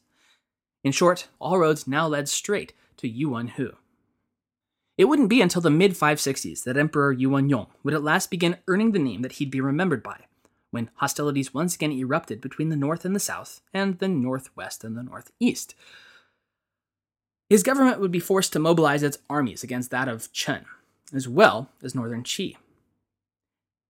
In 0.83 0.93
short, 0.93 1.29
all 1.39 1.59
roads 1.59 1.87
now 1.87 2.07
led 2.09 2.27
straight 2.27 2.73
to 2.97 3.07
Yuwen 3.07 3.51
Hu. 3.51 3.73
It 4.97 5.05
wouldn't 5.05 5.29
be 5.29 5.43
until 5.43 5.61
the 5.61 5.69
mid 5.69 5.93
560s 5.93 6.65
that 6.65 6.79
Emperor 6.79 7.13
Yuan 7.13 7.51
Yong 7.51 7.67
would 7.83 7.93
at 7.93 8.03
last 8.03 8.31
begin 8.31 8.57
earning 8.67 8.93
the 8.93 8.99
name 8.99 9.21
that 9.21 9.33
he'd 9.33 9.51
be 9.51 9.61
remembered 9.61 10.03
by, 10.03 10.25
when 10.71 10.89
hostilities 10.95 11.53
once 11.53 11.75
again 11.75 11.93
erupted 11.93 12.41
between 12.41 12.71
the 12.71 12.77
north 12.77 13.05
and 13.05 13.15
the 13.15 13.21
south, 13.21 13.61
and 13.75 13.99
the 13.99 14.09
northwest 14.09 14.85
and 14.85 14.97
the 14.97 15.03
northeast. 15.03 15.75
His 17.49 17.63
government 17.63 18.01
would 18.01 18.13
be 18.13 18.21
forced 18.21 18.53
to 18.53 18.59
mobilize 18.59 19.03
its 19.03 19.19
armies 19.31 19.63
against 19.63 19.91
that 19.91 20.09
of 20.09 20.33
Chen, 20.33 20.67
as 21.15 21.27
well 21.27 21.71
as 21.83 21.95
northern 21.95 22.23
Qi. 22.23 22.57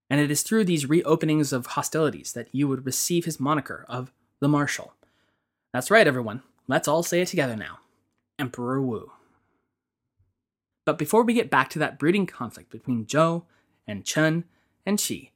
And 0.09 0.19
it 0.19 0.31
is 0.31 0.43
through 0.43 0.65
these 0.65 0.85
reopenings 0.85 1.51
of 1.51 1.67
hostilities 1.67 2.33
that 2.33 2.47
Yu 2.53 2.67
would 2.67 2.85
receive 2.85 3.25
his 3.25 3.39
moniker 3.39 3.85
of 3.89 4.11
the 4.39 4.47
Marshal. 4.47 4.93
That's 5.73 5.91
right, 5.91 6.07
everyone. 6.07 6.41
Let's 6.67 6.87
all 6.87 7.03
say 7.03 7.21
it 7.21 7.27
together 7.27 7.55
now 7.55 7.79
Emperor 8.39 8.81
Wu. 8.81 9.11
But 10.85 10.97
before 10.97 11.23
we 11.23 11.33
get 11.33 11.51
back 11.51 11.69
to 11.71 11.79
that 11.79 11.99
brooding 11.99 12.25
conflict 12.25 12.71
between 12.71 13.05
Zhou 13.05 13.43
and 13.85 14.05
Chen 14.05 14.45
and 14.85 14.97
Qi, 14.97 15.31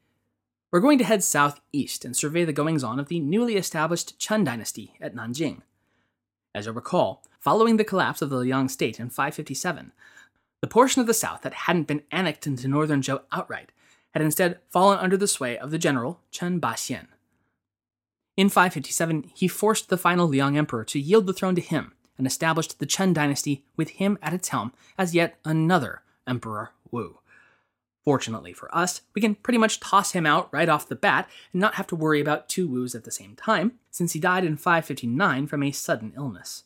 we're 0.71 0.79
going 0.79 0.97
to 0.97 1.03
head 1.03 1.23
southeast 1.23 2.03
and 2.05 2.15
survey 2.15 2.45
the 2.45 2.53
goings 2.53 2.83
on 2.83 2.99
of 2.99 3.09
the 3.09 3.19
newly 3.19 3.57
established 3.57 4.17
Chen 4.17 4.43
dynasty 4.43 4.93
at 4.99 5.13
Nanjing. 5.13 5.61
As 6.55 6.65
you'll 6.65 6.75
recall, 6.75 7.23
following 7.39 7.77
the 7.77 7.83
collapse 7.83 8.21
of 8.21 8.29
the 8.29 8.37
Liang 8.37 8.69
state 8.69 8.99
in 8.99 9.09
557, 9.09 9.91
the 10.61 10.67
portion 10.67 11.01
of 11.01 11.07
the 11.07 11.13
south 11.13 11.41
that 11.41 11.53
hadn't 11.53 11.87
been 11.87 12.03
annexed 12.11 12.47
into 12.47 12.67
northern 12.67 13.01
Zhou 13.01 13.21
outright 13.31 13.71
had 14.13 14.21
instead 14.21 14.59
fallen 14.69 14.99
under 14.99 15.17
the 15.17 15.27
sway 15.27 15.57
of 15.57 15.71
the 15.71 15.79
general 15.79 16.21
Chen 16.31 16.61
Baxian. 16.61 17.07
In 18.37 18.49
557, 18.49 19.31
he 19.33 19.47
forced 19.47 19.89
the 19.89 19.97
final 19.97 20.27
Liang 20.27 20.57
emperor 20.57 20.83
to 20.85 20.99
yield 20.99 21.25
the 21.25 21.33
throne 21.33 21.55
to 21.55 21.61
him 21.61 21.93
and 22.17 22.27
established 22.27 22.79
the 22.79 22.85
Chen 22.85 23.13
dynasty 23.13 23.65
with 23.75 23.91
him 23.91 24.17
at 24.21 24.33
its 24.33 24.49
helm 24.49 24.73
as 24.97 25.15
yet 25.15 25.39
another 25.43 26.03
Emperor 26.27 26.71
Wu. 26.91 27.19
Fortunately 28.03 28.51
for 28.51 28.73
us, 28.75 29.01
we 29.13 29.21
can 29.21 29.35
pretty 29.35 29.57
much 29.57 29.79
toss 29.79 30.11
him 30.11 30.25
out 30.25 30.49
right 30.51 30.67
off 30.67 30.89
the 30.89 30.95
bat 30.95 31.29
and 31.53 31.61
not 31.61 31.75
have 31.75 31.87
to 31.87 31.95
worry 31.95 32.19
about 32.19 32.49
two 32.49 32.67
Wus 32.67 32.95
at 32.95 33.05
the 33.05 33.11
same 33.11 33.35
time, 33.35 33.73
since 33.91 34.11
he 34.11 34.19
died 34.19 34.43
in 34.43 34.57
559 34.57 35.47
from 35.47 35.63
a 35.63 35.71
sudden 35.71 36.13
illness. 36.17 36.63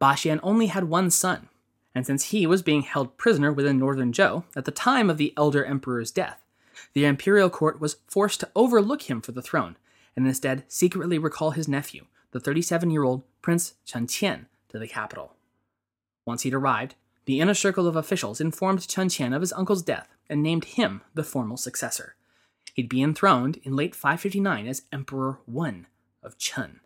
Baxian 0.00 0.38
only 0.42 0.66
had 0.66 0.84
one 0.84 1.10
son, 1.10 1.48
and 1.94 2.06
since 2.06 2.24
he 2.24 2.46
was 2.46 2.62
being 2.62 2.82
held 2.82 3.16
prisoner 3.16 3.52
within 3.52 3.78
northern 3.78 4.12
Zhou 4.12 4.44
at 4.54 4.64
the 4.64 4.70
time 4.70 5.10
of 5.10 5.16
the 5.16 5.32
elder 5.36 5.64
emperor's 5.64 6.10
death, 6.10 6.44
the 6.92 7.04
imperial 7.04 7.50
court 7.50 7.80
was 7.80 7.96
forced 8.06 8.40
to 8.40 8.50
overlook 8.54 9.02
him 9.02 9.20
for 9.20 9.32
the 9.32 9.42
throne 9.42 9.76
and 10.16 10.26
instead 10.26 10.64
secretly 10.68 11.18
recall 11.18 11.50
his 11.50 11.68
nephew, 11.68 12.06
the 12.32 12.40
37 12.40 12.90
year 12.90 13.04
old 13.04 13.22
Prince 13.42 13.74
Chen 13.84 14.06
Qian, 14.06 14.46
to 14.68 14.78
the 14.78 14.88
capital. 14.88 15.34
Once 16.24 16.42
he'd 16.42 16.54
arrived, 16.54 16.94
the 17.26 17.40
inner 17.40 17.54
circle 17.54 17.86
of 17.86 17.96
officials 17.96 18.40
informed 18.40 18.88
Chen 18.88 19.08
Qian 19.08 19.34
of 19.34 19.42
his 19.42 19.52
uncle's 19.52 19.82
death 19.82 20.08
and 20.30 20.42
named 20.42 20.64
him 20.64 21.02
the 21.14 21.24
formal 21.24 21.56
successor. 21.56 22.14
He'd 22.74 22.88
be 22.88 23.02
enthroned 23.02 23.58
in 23.64 23.76
late 23.76 23.94
559 23.94 24.66
as 24.66 24.82
Emperor 24.92 25.38
Wen 25.46 25.86
of 26.22 26.38
Chen. 26.38 26.80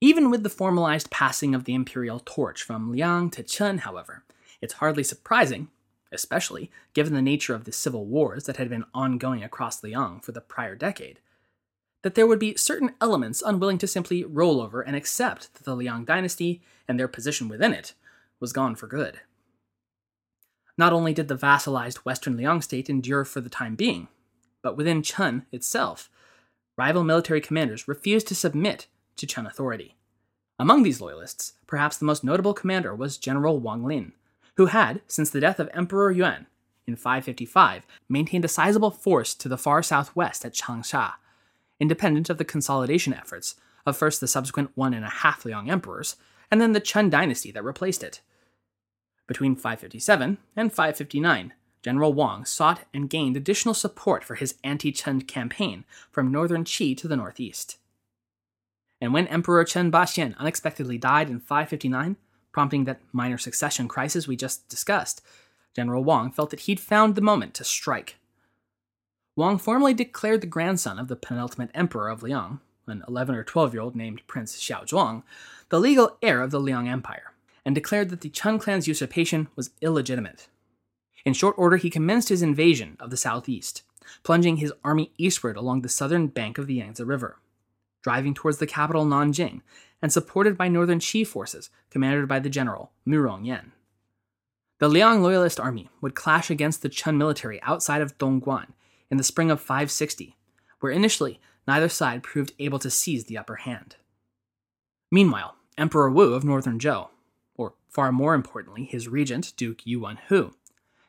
Even 0.00 0.30
with 0.30 0.44
the 0.44 0.50
formalized 0.50 1.10
passing 1.10 1.54
of 1.54 1.64
the 1.64 1.74
imperial 1.74 2.22
torch 2.24 2.62
from 2.62 2.90
Liang 2.90 3.30
to 3.30 3.42
Chen, 3.42 3.78
however, 3.78 4.24
it's 4.60 4.74
hardly 4.74 5.02
surprising, 5.02 5.68
especially 6.12 6.70
given 6.94 7.14
the 7.14 7.22
nature 7.22 7.54
of 7.54 7.64
the 7.64 7.72
civil 7.72 8.06
wars 8.06 8.44
that 8.44 8.56
had 8.56 8.68
been 8.70 8.84
ongoing 8.94 9.42
across 9.42 9.82
Liang 9.82 10.20
for 10.20 10.32
the 10.32 10.40
prior 10.40 10.74
decade, 10.76 11.18
that 12.02 12.14
there 12.14 12.26
would 12.26 12.38
be 12.38 12.56
certain 12.56 12.94
elements 13.00 13.42
unwilling 13.44 13.78
to 13.78 13.88
simply 13.88 14.24
roll 14.24 14.60
over 14.60 14.80
and 14.80 14.94
accept 14.94 15.52
that 15.54 15.64
the 15.64 15.74
Liang 15.74 16.04
dynasty 16.04 16.62
and 16.86 16.98
their 16.98 17.08
position 17.08 17.48
within 17.48 17.74
it 17.74 17.94
was 18.40 18.52
gone 18.52 18.74
for 18.74 18.86
good. 18.86 19.20
Not 20.76 20.92
only 20.92 21.12
did 21.12 21.28
the 21.28 21.36
vassalized 21.36 21.98
Western 21.98 22.36
Liang 22.36 22.62
state 22.62 22.88
endure 22.88 23.24
for 23.24 23.40
the 23.40 23.50
time 23.50 23.74
being, 23.74 24.08
but 24.62 24.76
within 24.76 25.02
Chen 25.02 25.46
itself, 25.50 26.08
rival 26.76 27.02
military 27.02 27.40
commanders 27.40 27.88
refused 27.88 28.28
to 28.28 28.34
submit 28.34 28.86
to 29.16 29.26
Chen 29.26 29.46
authority. 29.46 29.96
Among 30.58 30.82
these 30.82 31.00
loyalists, 31.00 31.54
perhaps 31.66 31.96
the 31.96 32.04
most 32.04 32.24
notable 32.24 32.54
commander 32.54 32.94
was 32.94 33.18
General 33.18 33.58
Wang 33.58 33.84
Lin, 33.84 34.12
who 34.56 34.66
had, 34.66 35.02
since 35.06 35.30
the 35.30 35.40
death 35.40 35.60
of 35.60 35.68
Emperor 35.72 36.10
Yuan 36.10 36.46
in 36.86 36.96
555, 36.96 37.86
maintained 38.08 38.44
a 38.44 38.48
sizable 38.48 38.90
force 38.90 39.34
to 39.34 39.48
the 39.48 39.58
far 39.58 39.82
southwest 39.82 40.44
at 40.44 40.54
Changsha, 40.54 41.14
independent 41.78 42.30
of 42.30 42.38
the 42.38 42.44
consolidation 42.44 43.14
efforts 43.14 43.54
of 43.86 43.96
first 43.96 44.20
the 44.20 44.26
subsequent 44.26 44.70
one 44.74 44.94
and 44.94 45.04
a 45.04 45.10
half 45.10 45.44
Liang 45.44 45.70
emperors, 45.70 46.16
and 46.50 46.60
then 46.60 46.72
the 46.72 46.80
Chen 46.80 47.10
dynasty 47.10 47.50
that 47.52 47.64
replaced 47.64 48.02
it. 48.02 48.20
Between 49.28 49.54
557 49.54 50.38
and 50.56 50.72
559, 50.72 51.52
General 51.82 52.12
Wang 52.12 52.44
sought 52.44 52.80
and 52.92 53.08
gained 53.08 53.36
additional 53.36 53.74
support 53.74 54.24
for 54.24 54.34
his 54.34 54.56
anti 54.64 54.90
Chen 54.90 55.20
campaign 55.20 55.84
from 56.10 56.32
northern 56.32 56.64
Qi 56.64 56.96
to 56.96 57.06
the 57.06 57.16
northeast. 57.16 57.76
And 59.00 59.12
when 59.12 59.28
Emperor 59.28 59.62
Chen 59.64 59.92
Baxian 59.92 60.36
unexpectedly 60.38 60.98
died 60.98 61.30
in 61.30 61.38
559, 61.38 62.16
prompting 62.50 62.84
that 62.84 63.00
minor 63.12 63.38
succession 63.38 63.86
crisis 63.86 64.26
we 64.26 64.34
just 64.34 64.68
discussed, 64.68 65.22
General 65.76 66.02
Wang 66.02 66.32
felt 66.32 66.50
that 66.50 66.60
he'd 66.60 66.80
found 66.80 67.14
the 67.14 67.20
moment 67.20 67.54
to 67.54 67.64
strike. 67.64 68.16
Wang 69.36 69.58
formally 69.58 69.94
declared 69.94 70.40
the 70.40 70.48
grandson 70.48 70.98
of 70.98 71.06
the 71.06 71.14
penultimate 71.14 71.70
emperor 71.74 72.08
of 72.08 72.24
Liang, 72.24 72.58
an 72.88 73.04
11 73.06 73.36
or 73.36 73.44
12 73.44 73.74
year 73.74 73.82
old 73.82 73.94
named 73.94 74.26
Prince 74.26 74.56
Xiaozhuang, 74.56 75.22
the 75.68 75.78
legal 75.78 76.16
heir 76.22 76.42
of 76.42 76.50
the 76.50 76.58
Liang 76.58 76.88
Empire, 76.88 77.32
and 77.68 77.74
declared 77.74 78.08
that 78.08 78.22
the 78.22 78.30
Chen 78.30 78.58
clan's 78.58 78.88
usurpation 78.88 79.46
was 79.54 79.72
illegitimate. 79.82 80.48
In 81.26 81.34
short 81.34 81.54
order, 81.58 81.76
he 81.76 81.90
commenced 81.90 82.30
his 82.30 82.40
invasion 82.40 82.96
of 82.98 83.10
the 83.10 83.16
southeast, 83.18 83.82
plunging 84.22 84.56
his 84.56 84.72
army 84.82 85.12
eastward 85.18 85.54
along 85.54 85.82
the 85.82 85.88
southern 85.90 86.28
bank 86.28 86.56
of 86.56 86.66
the 86.66 86.76
Yangtze 86.76 87.04
River. 87.04 87.36
driving 88.02 88.32
towards 88.32 88.56
the 88.56 88.66
capital 88.66 89.04
Nanjing 89.04 89.60
and 90.00 90.10
supported 90.10 90.56
by 90.56 90.66
northern 90.66 90.98
Qi 90.98 91.26
forces 91.26 91.68
commanded 91.90 92.26
by 92.26 92.38
the 92.38 92.48
general 92.48 92.90
Mu 93.04 93.20
Rongyan. 93.20 93.72
The 94.78 94.88
Liang 94.88 95.22
Loyalist 95.22 95.60
Army 95.60 95.90
would 96.00 96.14
clash 96.14 96.48
against 96.48 96.80
the 96.80 96.88
Chen 96.88 97.18
military 97.18 97.60
outside 97.60 98.00
of 98.00 98.16
Dongguan 98.16 98.68
in 99.10 99.18
the 99.18 99.24
spring 99.24 99.50
of 99.50 99.60
560, 99.60 100.38
where 100.80 100.90
initially 100.90 101.38
neither 101.66 101.90
side 101.90 102.22
proved 102.22 102.54
able 102.58 102.78
to 102.78 102.88
seize 102.88 103.26
the 103.26 103.36
upper 103.36 103.56
hand. 103.56 103.96
Meanwhile, 105.10 105.56
Emperor 105.76 106.08
Wu 106.08 106.32
of 106.32 106.44
northern 106.44 106.78
Zhou, 106.78 107.08
far 107.88 108.12
more 108.12 108.34
importantly, 108.34 108.84
his 108.84 109.08
regent, 109.08 109.52
Duke 109.56 109.82
Yuwen 109.86 110.18
Hu, 110.28 110.54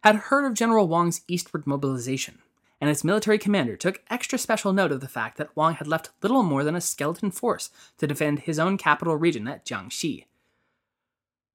had 0.04 0.16
heard 0.16 0.46
of 0.46 0.54
General 0.54 0.88
Wang's 0.88 1.22
eastward 1.28 1.68
mobilization, 1.68 2.40
and 2.80 2.90
its 2.90 3.04
military 3.04 3.38
commander 3.38 3.76
took 3.76 4.02
extra 4.10 4.38
special 4.38 4.72
note 4.72 4.92
of 4.92 5.02
the 5.02 5.08
fact 5.08 5.38
that 5.38 5.56
Wang 5.56 5.76
had 5.76 5.88
left 5.88 6.12
little 6.22 6.44
more 6.44 6.64
than 6.64 6.76
a 6.76 6.82
skeleton 6.82 7.32
force 7.32 7.70
to 7.98 8.08
defend 8.08 8.40
his 8.40 8.60
own 8.60 8.78
capital 8.78 9.16
region 9.16 9.48
at 9.48 9.66
Jiangxi. 9.66 10.26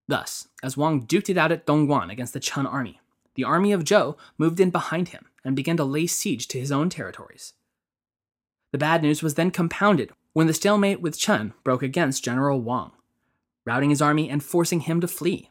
Thus, 0.06 0.48
as 0.62 0.76
Wang 0.76 1.06
duked 1.06 1.30
it 1.30 1.38
out 1.38 1.52
at 1.52 1.66
Dongguan 1.66 2.10
against 2.10 2.34
the 2.34 2.40
Chen 2.40 2.66
army, 2.66 3.00
the 3.34 3.44
army 3.44 3.72
of 3.72 3.84
Zhou 3.84 4.16
moved 4.36 4.60
in 4.60 4.70
behind 4.70 5.08
him 5.08 5.26
and 5.44 5.56
began 5.56 5.76
to 5.78 5.84
lay 5.84 6.06
siege 6.06 6.46
to 6.48 6.60
his 6.60 6.70
own 6.70 6.90
territories. 6.90 7.54
The 8.72 8.78
bad 8.78 9.02
news 9.02 9.22
was 9.22 9.34
then 9.34 9.50
compounded 9.50 10.10
when 10.32 10.46
the 10.46 10.54
stalemate 10.54 11.00
with 11.00 11.18
Chen 11.18 11.54
broke 11.62 11.82
against 11.82 12.24
General 12.24 12.60
Wang, 12.60 12.92
routing 13.64 13.90
his 13.90 14.02
army 14.02 14.28
and 14.28 14.42
forcing 14.42 14.80
him 14.80 15.00
to 15.00 15.08
flee. 15.08 15.50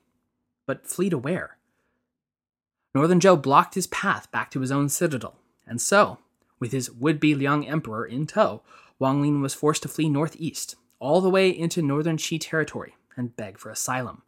But 0.66 0.88
flee 0.88 1.10
to 1.10 1.18
where? 1.18 1.58
Northern 2.96 3.20
Zhou 3.20 3.42
blocked 3.42 3.76
his 3.76 3.88
path 3.88 4.32
back 4.32 4.52
to 4.52 4.60
his 4.60 4.72
own 4.72 4.88
citadel, 4.90 5.40
and 5.66 5.82
so, 5.82 6.20
with 6.60 6.72
his 6.72 6.92
would 6.92 7.20
be 7.20 7.34
Liang 7.34 7.68
emperor 7.68 8.06
in 8.06 8.28
tow, 8.28 8.62
Wang 9.00 9.22
Lin 9.22 9.42
was 9.42 9.56
forced 9.56 9.82
to 9.84 9.90
flee 9.90 10.10
northeast, 10.10 10.76
all 11.00 11.20
the 11.20 11.30
way 11.30 11.50
into 11.50 11.82
northern 11.82 12.18
Qi 12.18 12.40
territory, 12.40 12.96
and 13.18 13.36
beg 13.36 13.58
for 13.58 13.70
asylum. 13.70 14.22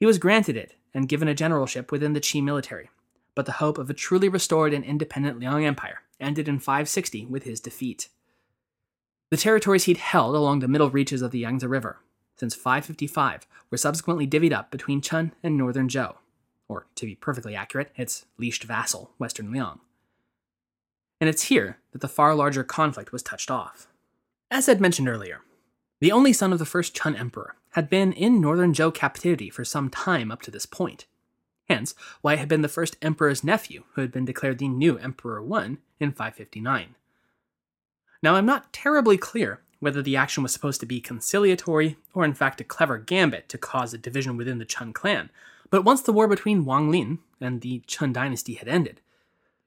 He 0.00 0.06
was 0.06 0.18
granted 0.18 0.56
it 0.56 0.74
and 0.92 1.08
given 1.08 1.28
a 1.28 1.34
generalship 1.34 1.92
within 1.92 2.14
the 2.14 2.20
Qi 2.20 2.42
military, 2.42 2.90
but 3.34 3.46
the 3.46 3.52
hope 3.52 3.78
of 3.78 3.90
a 3.90 3.94
truly 3.94 4.28
restored 4.28 4.72
and 4.72 4.84
independent 4.84 5.38
Liang 5.38 5.66
Empire 5.66 6.00
ended 6.18 6.48
in 6.48 6.58
560 6.58 7.26
with 7.26 7.42
his 7.44 7.60
defeat. 7.60 8.08
The 9.30 9.36
territories 9.36 9.84
he'd 9.84 9.98
held 9.98 10.34
along 10.34 10.60
the 10.60 10.68
middle 10.68 10.90
reaches 10.90 11.20
of 11.20 11.30
the 11.30 11.40
Yangtze 11.40 11.66
River 11.66 11.98
since 12.36 12.54
555 12.54 13.46
were 13.70 13.76
subsequently 13.76 14.26
divvied 14.26 14.52
up 14.52 14.70
between 14.70 15.00
Chen 15.00 15.32
and 15.42 15.56
northern 15.56 15.88
Zhou, 15.88 16.16
or 16.68 16.86
to 16.94 17.06
be 17.06 17.14
perfectly 17.14 17.54
accurate, 17.54 17.92
its 17.96 18.26
leashed 18.38 18.64
vassal, 18.64 19.12
Western 19.18 19.52
Liang. 19.52 19.80
And 21.20 21.30
it's 21.30 21.44
here 21.44 21.78
that 21.92 22.00
the 22.00 22.08
far 22.08 22.34
larger 22.34 22.64
conflict 22.64 23.12
was 23.12 23.22
touched 23.22 23.50
off. 23.50 23.88
As 24.50 24.68
I'd 24.68 24.80
mentioned 24.80 25.08
earlier, 25.08 25.40
the 26.00 26.12
only 26.12 26.32
son 26.32 26.52
of 26.52 26.58
the 26.58 26.66
first 26.66 26.94
Chen 26.94 27.16
emperor 27.16 27.56
had 27.70 27.88
been 27.88 28.12
in 28.12 28.40
northern 28.40 28.72
Zhou 28.72 28.92
captivity 28.94 29.50
for 29.50 29.64
some 29.64 29.88
time 29.88 30.30
up 30.30 30.42
to 30.42 30.50
this 30.50 30.66
point, 30.66 31.06
hence 31.68 31.94
why 32.20 32.34
it 32.34 32.38
had 32.38 32.48
been 32.48 32.62
the 32.62 32.68
first 32.68 32.96
emperor's 33.02 33.42
nephew 33.42 33.84
who 33.94 34.00
had 34.00 34.12
been 34.12 34.24
declared 34.24 34.58
the 34.58 34.68
new 34.68 34.98
Emperor 34.98 35.42
Wen 35.42 35.78
in 35.98 36.10
559. 36.12 36.94
Now, 38.22 38.36
I'm 38.36 38.46
not 38.46 38.72
terribly 38.72 39.18
clear 39.18 39.60
whether 39.84 40.02
the 40.02 40.16
action 40.16 40.42
was 40.42 40.52
supposed 40.52 40.80
to 40.80 40.86
be 40.86 41.00
conciliatory 41.00 41.96
or 42.14 42.24
in 42.24 42.34
fact 42.34 42.60
a 42.60 42.64
clever 42.64 42.98
gambit 42.98 43.48
to 43.50 43.58
cause 43.58 43.92
a 43.92 43.98
division 43.98 44.36
within 44.36 44.58
the 44.58 44.64
Chen 44.64 44.92
clan, 44.92 45.30
but 45.70 45.84
once 45.84 46.00
the 46.00 46.12
war 46.12 46.26
between 46.26 46.64
Wang 46.64 46.90
Lin 46.90 47.18
and 47.40 47.60
the 47.60 47.82
Chen 47.86 48.12
dynasty 48.12 48.54
had 48.54 48.66
ended, 48.66 49.00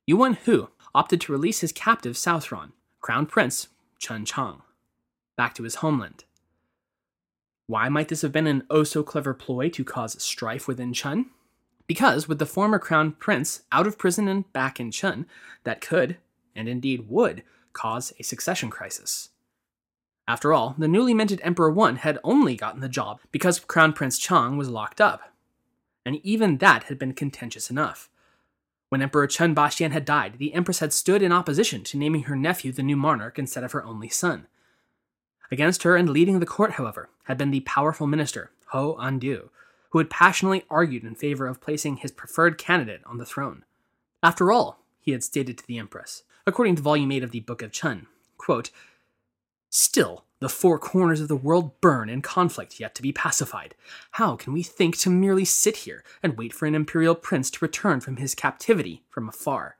Yuwen 0.10 0.36
Hu 0.38 0.70
opted 0.96 1.22
to 1.22 1.32
release 1.32 1.60
his 1.60 1.72
captive 1.72 2.18
Southron, 2.18 2.74
Crown 3.00 3.28
Prince 3.28 3.68
Chen 4.00 4.26
Chang, 4.26 4.64
back 5.36 5.54
to 5.54 5.64
his 5.64 5.76
homeland. 5.76 6.24
Why 7.68 7.88
might 7.88 8.08
this 8.08 8.24
have 8.24 8.32
been 8.32 8.48
an 8.48 8.64
oh 8.70 8.84
so 8.84 9.04
clever 9.04 9.34
ploy 9.34 9.70
to 9.70 9.84
cause 9.84 10.22
strife 10.24 10.68
within 10.68 10.94
Chen? 10.94 11.30
Because 11.86 12.28
with 12.28 12.40
the 12.40 12.46
former 12.46 12.80
crown 12.80 13.12
prince 13.12 13.62
out 13.72 13.86
of 13.86 13.98
prison 13.98 14.28
and 14.28 14.52
back 14.52 14.80
in 14.80 14.90
Chen, 14.90 15.26
that 15.64 15.80
could, 15.80 16.18
and 16.56 16.68
indeed 16.68 17.10
would, 17.10 17.44
cause 17.74 18.14
a 18.20 18.24
succession 18.24 18.70
crisis. 18.70 19.30
After 20.28 20.54
all, 20.54 20.76
the 20.78 20.88
newly 20.88 21.14
minted 21.14 21.40
Emperor 21.44 21.72
Wen 21.72 21.98
had 21.98 22.20
only 22.24 22.56
gotten 22.56 22.82
the 22.82 22.90
job 22.90 23.22
because 23.32 23.60
Crown 23.60 23.94
Prince 23.94 24.18
Chang 24.18 24.58
was 24.58 24.70
locked 24.70 25.00
up. 25.00 25.22
And 26.06 26.18
even 26.24 26.58
that 26.58 26.84
had 26.84 27.00
been 27.00 27.14
contentious 27.14 27.70
enough. 27.70 28.10
When 28.90 29.02
Emperor 29.02 29.28
Chen 29.28 29.56
Baxian 29.56 29.92
had 29.92 30.06
died, 30.06 30.38
the 30.38 30.54
Empress 30.54 30.80
had 30.80 30.94
stood 30.94 31.22
in 31.22 31.32
opposition 31.32 31.84
to 31.86 31.98
naming 31.98 32.24
her 32.24 32.36
nephew 32.36 32.72
the 32.72 32.84
new 32.84 32.96
monarch 32.96 33.40
instead 33.40 33.64
of 33.64 33.72
her 33.74 33.84
only 33.84 34.10
son. 34.10 34.48
Against 35.52 35.84
her 35.84 35.96
and 35.96 36.10
leading 36.10 36.40
the 36.40 36.46
court, 36.46 36.74
however, 36.74 37.10
had 37.26 37.38
been 37.38 37.52
the 37.52 37.62
powerful 37.62 38.08
minister, 38.08 38.52
Hou 38.68 38.96
Andu, 38.96 39.50
who 39.92 39.98
had 39.98 40.10
passionately 40.10 40.64
argued 40.70 41.04
in 41.04 41.16
favor 41.16 41.48
of 41.48 41.62
placing 41.62 41.98
his 41.98 42.12
preferred 42.12 42.58
candidate 42.58 43.02
on 43.06 43.18
the 43.18 43.26
throne. 43.26 43.64
After 44.22 44.52
all, 44.52 44.84
he 45.00 45.12
had 45.12 45.24
stated 45.24 45.58
to 45.58 45.68
the 45.68 45.78
Empress, 45.78 46.24
according 46.46 46.76
to 46.76 46.82
Volume 46.82 47.12
8 47.12 47.24
of 47.24 47.32
the 47.32 47.40
Book 47.40 47.62
of 47.62 47.72
Chen, 47.72 48.08
quote, 48.38 48.72
Still, 49.80 50.26
the 50.40 50.50
four 50.50 50.80
corners 50.80 51.22
of 51.22 51.28
the 51.28 51.36
world 51.36 51.80
burn 51.82 52.10
in 52.10 52.24
conflict 52.24 52.80
yet 52.80 52.96
to 52.96 53.04
be 53.04 53.12
pacified. 53.12 53.76
How 54.14 54.36
can 54.36 54.52
we 54.52 54.64
think 54.64 54.98
to 54.98 55.10
merely 55.12 55.46
sit 55.46 55.78
here 55.78 56.04
and 56.24 56.36
wait 56.36 56.52
for 56.52 56.66
an 56.66 56.74
imperial 56.74 57.14
prince 57.14 57.52
to 57.52 57.64
return 57.64 58.00
from 58.00 58.18
his 58.18 58.34
captivity 58.34 59.04
from 59.12 59.30
afar? 59.30 59.78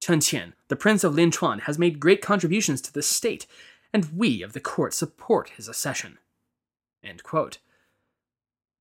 Chen 0.00 0.18
Qian, 0.18 0.54
the 0.66 0.74
prince 0.74 1.04
of 1.04 1.14
Linchuan, 1.14 1.60
has 1.60 1.78
made 1.78 2.00
great 2.00 2.20
contributions 2.20 2.80
to 2.80 2.92
the 2.92 3.00
state, 3.00 3.46
and 3.92 4.10
we 4.12 4.42
of 4.42 4.54
the 4.54 4.60
court 4.60 4.92
support 4.92 5.50
his 5.50 5.68
accession. 5.68 6.18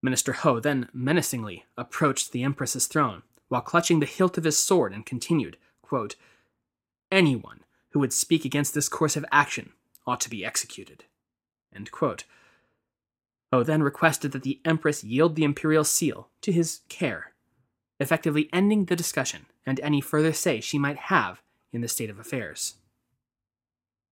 Minister 0.01 0.33
Hou 0.33 0.59
then 0.59 0.89
menacingly 0.91 1.65
approached 1.77 2.31
the 2.31 2.41
empress's 2.41 2.87
throne 2.87 3.21
while 3.47 3.61
clutching 3.61 3.99
the 3.99 4.07
hilt 4.07 4.39
of 4.39 4.43
his 4.43 4.57
sword 4.57 4.91
and 4.91 5.05
continued, 5.05 5.57
quote, 5.83 6.15
Anyone 7.11 7.59
who 7.91 7.99
would 7.99 8.11
speak 8.11 8.43
against 8.43 8.73
this 8.73 8.89
course 8.89 9.15
of 9.15 9.23
action 9.31 9.73
ought 10.09 10.21
to 10.21 10.29
be 10.29 10.43
executed. 10.43 11.05
Hou 13.51 13.63
then 13.63 13.83
requested 13.83 14.31
that 14.31 14.43
the 14.43 14.59
Empress 14.65 15.03
yield 15.03 15.35
the 15.35 15.43
imperial 15.43 15.83
seal 15.83 16.29
to 16.41 16.51
his 16.51 16.81
care, 16.89 17.33
effectively 17.99 18.49
ending 18.51 18.85
the 18.85 18.95
discussion 18.95 19.45
and 19.65 19.79
any 19.79 20.01
further 20.01 20.33
say 20.33 20.59
she 20.59 20.79
might 20.79 20.97
have 20.97 21.41
in 21.71 21.81
the 21.81 21.87
state 21.87 22.09
of 22.09 22.19
affairs. 22.19 22.75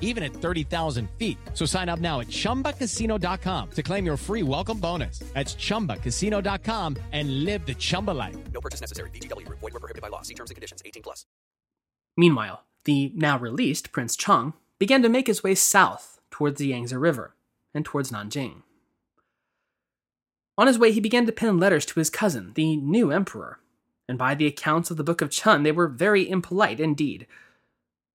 even 0.00 0.22
at 0.22 0.32
30,000 0.32 1.10
feet. 1.18 1.36
So 1.52 1.66
sign 1.66 1.88
up 1.88 1.98
now 1.98 2.20
at 2.20 2.28
chumbacasino.com 2.28 3.70
to 3.72 3.82
claim 3.82 4.06
your 4.06 4.16
free 4.16 4.42
welcome 4.42 4.78
bonus. 4.78 5.18
That's 5.34 5.56
chumbacasino.com 5.56 6.96
and 7.12 7.44
live 7.44 7.66
the 7.66 7.74
Chumba 7.74 8.12
life. 8.12 8.36
No 8.52 8.60
purchase 8.60 8.80
necessary. 8.80 9.10
VGW 9.10 9.44
Group. 9.46 9.58
Void 9.58 9.74
were 9.74 9.80
prohibited 9.80 10.02
by 10.02 10.08
law. 10.08 10.22
See 10.22 10.34
terms 10.34 10.50
and 10.50 10.56
conditions. 10.56 10.82
18 10.84 11.02
plus. 11.02 11.26
Meanwhile, 12.16 12.64
the 12.84 13.12
now 13.16 13.38
released 13.38 13.90
Prince 13.90 14.14
Chang 14.14 14.52
began 14.78 15.02
to 15.02 15.08
make 15.08 15.26
his 15.26 15.42
way 15.42 15.54
south 15.54 16.20
towards 16.30 16.58
the 16.58 16.68
Yangtze 16.68 16.94
River 16.94 17.34
and 17.74 17.84
towards 17.84 18.10
Nanjing. 18.10 18.62
On 20.56 20.66
his 20.68 20.78
way, 20.78 20.92
he 20.92 21.00
began 21.00 21.26
to 21.26 21.32
pen 21.32 21.58
letters 21.58 21.84
to 21.86 21.98
his 21.98 22.10
cousin, 22.10 22.52
the 22.54 22.76
new 22.76 23.10
emperor, 23.10 23.58
and 24.08 24.16
by 24.18 24.34
the 24.34 24.46
accounts 24.46 24.90
of 24.90 24.96
the 24.96 25.04
Book 25.04 25.20
of 25.20 25.30
Chen, 25.30 25.62
they 25.62 25.72
were 25.72 25.88
very 25.88 26.28
impolite 26.28 26.78
indeed. 26.78 27.26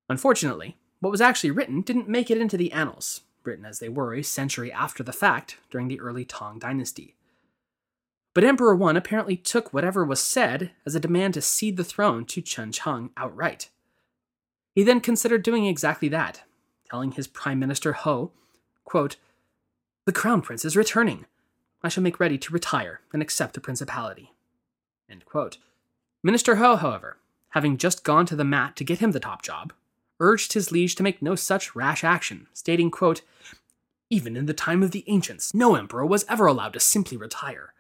Unfortunately, 0.07 0.77
what 0.99 1.12
was 1.12 1.21
actually 1.21 1.51
written 1.51 1.81
didn't 1.81 2.09
make 2.09 2.29
it 2.29 2.38
into 2.38 2.57
the 2.57 2.71
annals, 2.71 3.21
written 3.43 3.65
as 3.65 3.79
they 3.79 3.89
were 3.89 4.13
a 4.13 4.21
century 4.21 4.71
after 4.71 5.03
the 5.03 5.13
fact 5.13 5.57
during 5.69 5.88
the 5.88 5.99
early 5.99 6.25
Tang 6.25 6.59
dynasty. 6.59 7.15
But 8.33 8.43
Emperor 8.43 8.75
Wen 8.75 8.95
apparently 8.95 9.35
took 9.35 9.73
whatever 9.73 10.05
was 10.05 10.21
said 10.21 10.71
as 10.85 10.95
a 10.95 10.99
demand 10.99 11.33
to 11.33 11.41
cede 11.41 11.77
the 11.77 11.83
throne 11.83 12.25
to 12.25 12.41
Chen 12.41 12.71
Chang 12.71 13.09
outright. 13.17 13.69
He 14.75 14.83
then 14.83 15.01
considered 15.01 15.43
doing 15.43 15.65
exactly 15.65 16.09
that, 16.09 16.43
telling 16.89 17.12
his 17.12 17.27
prime 17.27 17.59
minister 17.59 17.93
Hou, 17.93 18.31
quote, 18.85 19.15
The 20.05 20.12
crown 20.12 20.41
prince 20.41 20.63
is 20.63 20.77
returning. 20.77 21.25
I 21.81 21.89
shall 21.89 22.03
make 22.03 22.19
ready 22.19 22.38
to 22.38 22.53
retire 22.53 23.01
and 23.13 23.21
accept 23.21 23.53
the 23.53 23.62
principality. 23.62 24.33
Minister 26.21 26.57
Hou, 26.57 26.75
however, 26.75 27.17
having 27.49 27.77
just 27.77 28.03
gone 28.03 28.25
to 28.27 28.35
the 28.35 28.43
mat 28.43 28.75
to 28.75 28.83
get 28.83 28.99
him 28.99 29.12
the 29.12 29.19
top 29.19 29.41
job, 29.41 29.73
urged 30.19 30.53
his 30.53 30.71
liege 30.71 30.95
to 30.95 31.03
make 31.03 31.21
no 31.21 31.36
such 31.36 31.75
rash 31.75 32.03
action, 32.03 32.47
stating, 32.53 32.91
quote, 32.91 33.21
Even 34.10 34.36
in 34.36 34.45
the 34.45 34.53
time 34.53 34.84
of 34.84 34.91
the 34.91 35.03
ancients, 35.08 35.53
no 35.53 35.75
emperor 35.75 36.05
was 36.05 36.25
ever 36.29 36.45
allowed 36.45 36.73
to 36.73 36.79
simply 36.79 37.17
retire. 37.17 37.73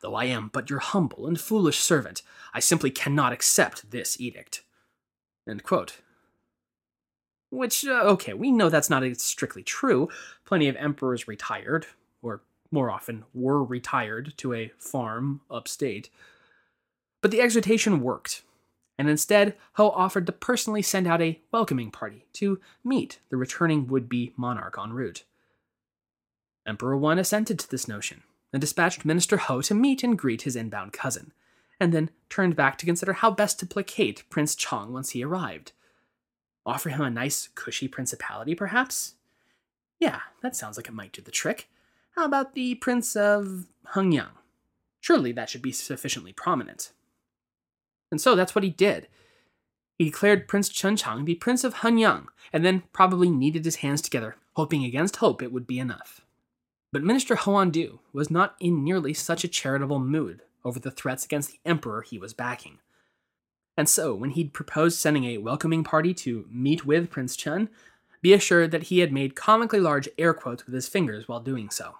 Though 0.00 0.14
I 0.14 0.24
am 0.26 0.50
but 0.52 0.70
your 0.70 0.78
humble 0.78 1.26
and 1.26 1.40
foolish 1.40 1.78
servant, 1.78 2.22
I 2.54 2.60
simply 2.60 2.90
cannot 2.90 3.32
accept 3.32 3.90
this 3.90 4.20
edict. 4.20 4.62
End 5.48 5.62
quote. 5.62 6.00
Which, 7.50 7.84
uh, 7.86 8.02
okay, 8.04 8.32
we 8.32 8.50
know 8.50 8.68
that's 8.68 8.88
not 8.88 9.04
strictly 9.18 9.62
true. 9.62 10.08
Plenty 10.46 10.68
of 10.68 10.76
emperors 10.76 11.28
retired, 11.28 11.86
or 12.22 12.42
more 12.70 12.90
often 12.90 13.24
were 13.34 13.62
retired 13.62 14.32
to 14.38 14.54
a 14.54 14.72
farm 14.78 15.42
upstate. 15.50 16.08
But 17.20 17.30
the 17.30 17.40
exhortation 17.40 18.00
worked, 18.00 18.42
and 19.02 19.10
instead, 19.10 19.56
Hou 19.72 19.90
offered 19.90 20.26
to 20.26 20.32
personally 20.32 20.80
send 20.80 21.08
out 21.08 21.20
a 21.20 21.40
welcoming 21.50 21.90
party 21.90 22.24
to 22.34 22.60
meet 22.84 23.18
the 23.30 23.36
returning 23.36 23.88
would 23.88 24.08
be 24.08 24.32
monarch 24.36 24.78
en 24.80 24.92
route. 24.92 25.24
Emperor 26.64 26.96
Wen 26.96 27.18
assented 27.18 27.58
to 27.58 27.68
this 27.68 27.88
notion 27.88 28.22
and 28.52 28.60
dispatched 28.60 29.04
Minister 29.04 29.38
Hou 29.38 29.60
to 29.62 29.74
meet 29.74 30.04
and 30.04 30.16
greet 30.16 30.42
his 30.42 30.54
inbound 30.54 30.92
cousin, 30.92 31.32
and 31.80 31.92
then 31.92 32.10
turned 32.30 32.54
back 32.54 32.78
to 32.78 32.86
consider 32.86 33.14
how 33.14 33.32
best 33.32 33.58
to 33.58 33.66
placate 33.66 34.22
Prince 34.30 34.54
Chang 34.54 34.92
once 34.92 35.10
he 35.10 35.24
arrived. 35.24 35.72
Offer 36.64 36.90
him 36.90 37.00
a 37.00 37.10
nice, 37.10 37.48
cushy 37.56 37.88
principality, 37.88 38.54
perhaps? 38.54 39.14
Yeah, 39.98 40.20
that 40.42 40.54
sounds 40.54 40.76
like 40.76 40.86
it 40.86 40.94
might 40.94 41.10
do 41.10 41.22
the 41.22 41.32
trick. 41.32 41.68
How 42.14 42.24
about 42.24 42.54
the 42.54 42.76
Prince 42.76 43.16
of 43.16 43.66
Hengyang? 43.96 44.38
Surely 45.00 45.32
that 45.32 45.50
should 45.50 45.62
be 45.62 45.72
sufficiently 45.72 46.32
prominent. 46.32 46.92
And 48.12 48.20
so 48.20 48.36
that's 48.36 48.54
what 48.54 48.62
he 48.62 48.70
did. 48.70 49.08
He 49.98 50.04
declared 50.04 50.46
Prince 50.46 50.68
Chen 50.68 50.96
Chang 50.96 51.24
the 51.24 51.34
Prince 51.34 51.64
of 51.64 51.76
Hengyang, 51.76 52.26
and 52.52 52.64
then 52.64 52.82
probably 52.92 53.30
kneaded 53.30 53.64
his 53.64 53.76
hands 53.76 54.02
together, 54.02 54.36
hoping 54.52 54.84
against 54.84 55.16
hope 55.16 55.42
it 55.42 55.50
would 55.50 55.66
be 55.66 55.78
enough. 55.78 56.20
But 56.92 57.02
Minister 57.02 57.36
Hou 57.36 57.52
Andu 57.52 58.00
was 58.12 58.30
not 58.30 58.54
in 58.60 58.84
nearly 58.84 59.14
such 59.14 59.44
a 59.44 59.48
charitable 59.48 59.98
mood 59.98 60.42
over 60.62 60.78
the 60.78 60.90
threats 60.90 61.24
against 61.24 61.50
the 61.52 61.60
emperor 61.64 62.02
he 62.02 62.18
was 62.18 62.34
backing. 62.34 62.78
And 63.78 63.88
so, 63.88 64.14
when 64.14 64.30
he'd 64.30 64.52
proposed 64.52 64.98
sending 64.98 65.24
a 65.24 65.38
welcoming 65.38 65.82
party 65.82 66.12
to 66.14 66.46
meet 66.50 66.84
with 66.84 67.10
Prince 67.10 67.34
Chen, 67.34 67.70
be 68.20 68.34
assured 68.34 68.72
that 68.72 68.84
he 68.84 68.98
had 68.98 69.10
made 69.10 69.34
comically 69.34 69.80
large 69.80 70.08
air 70.18 70.34
quotes 70.34 70.66
with 70.66 70.74
his 70.74 70.86
fingers 70.86 71.26
while 71.26 71.40
doing 71.40 71.70
so. 71.70 71.94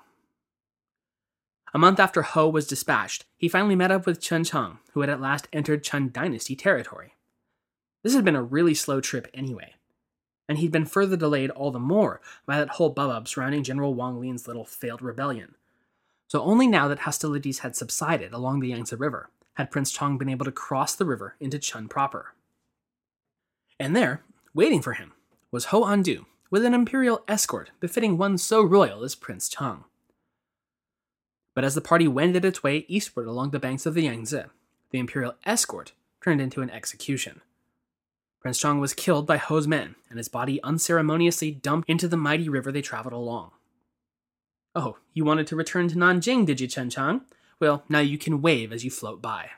A 1.75 1.79
month 1.79 1.99
after 1.99 2.23
Hou 2.23 2.49
was 2.49 2.67
dispatched, 2.67 3.25
he 3.39 3.49
finally 3.49 3.75
met 3.75 3.91
up 3.91 4.05
with 4.05 4.21
Chen 4.21 4.45
Chang, 4.45 4.79
who 4.93 5.01
had 5.01 5.09
at 5.09 5.23
last 5.23 5.49
entered 5.53 5.83
Chen 5.83 6.11
dynasty 6.13 6.55
territory. 6.55 7.15
This 8.03 8.15
had 8.15 8.25
been 8.25 8.37
a 8.37 8.43
really 8.43 8.75
slow 8.75 9.01
trip 9.01 9.27
anyway, 9.33 9.75
and 10.49 10.59
he'd 10.59 10.73
been 10.73 10.85
further 10.85 11.17
delayed 11.17 11.51
all 11.51 11.71
the 11.71 11.79
more 11.79 12.21
by 12.45 12.59
that 12.59 12.71
whole 12.71 12.95
bubbub 12.95 13.27
surrounding 13.27 13.63
General 13.63 13.95
Wang 13.95 14.21
Lin's 14.21 14.47
little 14.47 14.67
failed 14.67 15.01
rebellion. 15.01 15.55
So 16.29 16.43
only 16.43 16.67
now 16.67 16.89
that 16.89 17.01
hostilities 17.01 17.61
had 17.61 17.75
subsided 17.75 18.33
along 18.33 18.61
the 18.61 18.69
Yangtze 18.69 18.97
River 18.97 19.31
had 19.55 19.71
Prince 19.71 19.93
Chang 19.93 20.19
been 20.19 20.29
able 20.29 20.45
to 20.45 20.53
cross 20.53 20.95
the 20.95 21.05
river 21.07 21.37
into 21.41 21.59
Chen 21.59 21.89
proper. 21.89 22.35
And 23.79 23.97
there, 23.97 24.23
waiting 24.53 24.83
for 24.83 24.93
him, 24.93 25.13
was 25.51 25.67
Hou 25.67 25.83
Andu 25.83 26.27
with 26.51 26.65
an 26.65 26.75
imperial 26.75 27.25
escort 27.29 27.71
befitting 27.81 28.19
one 28.19 28.37
so 28.37 28.63
royal 28.63 29.05
as 29.05 29.15
Prince 29.15 29.49
Chang. 29.49 29.85
But 31.55 31.65
as 31.65 31.75
the 31.75 31.81
party 31.81 32.09
wended 32.09 32.45
its 32.45 32.63
way 32.63 32.87
eastward 32.89 33.27
along 33.27 33.51
the 33.51 33.59
banks 33.59 33.87
of 33.87 33.95
the 33.95 34.03
Yangtze, 34.03 34.45
the 34.91 34.99
imperial 34.99 35.35
escort 35.45 35.93
turned 36.23 36.41
into 36.41 36.63
an 36.63 36.71
execution. 36.71 37.43
Prince 38.41 38.59
Chang 38.59 38.81
was 38.81 38.95
killed 38.95 39.27
by 39.27 39.37
Hou's 39.37 39.69
men, 39.69 39.95
and 40.09 40.19
his 40.19 40.29
body 40.29 40.61
unceremoniously 40.63 41.51
dumped 41.53 41.89
into 41.89 42.09
the 42.09 42.17
mighty 42.17 42.49
river 42.49 42.73
they 42.73 42.83
traveled 42.83 43.13
along. 43.13 43.53
Oh, 44.75 44.99
you 45.13 45.25
wanted 45.25 45.47
to 45.49 45.57
return 45.57 45.89
to 45.89 45.97
Nanjing, 45.97 46.47
did 46.47 46.61
you, 46.61 46.67
Chen 46.67 46.91
Chang? 46.91 47.23
Well, 47.61 47.85
now 47.89 48.01
you 48.01 48.19
can 48.19 48.43
wave 48.43 48.73
as 48.73 48.85
you 48.85 48.91
float 48.91 49.23
by. 49.23 49.51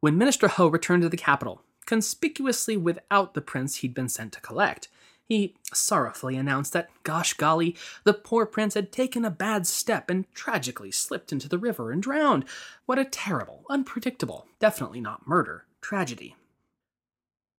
When 0.00 0.18
Minister 0.18 0.48
Hou 0.48 0.68
returned 0.68 1.02
to 1.02 1.08
the 1.08 1.16
capital, 1.16 1.62
conspicuously 1.84 2.76
without 2.76 3.34
the 3.34 3.40
prince 3.40 3.76
he'd 3.76 3.94
been 3.94 4.08
sent 4.08 4.32
to 4.32 4.40
collect, 4.40 4.88
he 5.28 5.54
sorrowfully 5.72 6.36
announced 6.36 6.72
that, 6.72 6.88
gosh 7.02 7.34
golly, 7.34 7.76
the 8.04 8.14
poor 8.14 8.46
prince 8.46 8.74
had 8.74 8.92
taken 8.92 9.24
a 9.24 9.30
bad 9.30 9.66
step 9.66 10.08
and 10.08 10.32
tragically 10.34 10.92
slipped 10.92 11.32
into 11.32 11.48
the 11.48 11.58
river 11.58 11.90
and 11.90 12.02
drowned. 12.02 12.44
What 12.86 12.98
a 12.98 13.04
terrible, 13.04 13.64
unpredictable, 13.68 14.46
definitely 14.60 15.00
not 15.00 15.26
murder, 15.26 15.66
tragedy. 15.80 16.36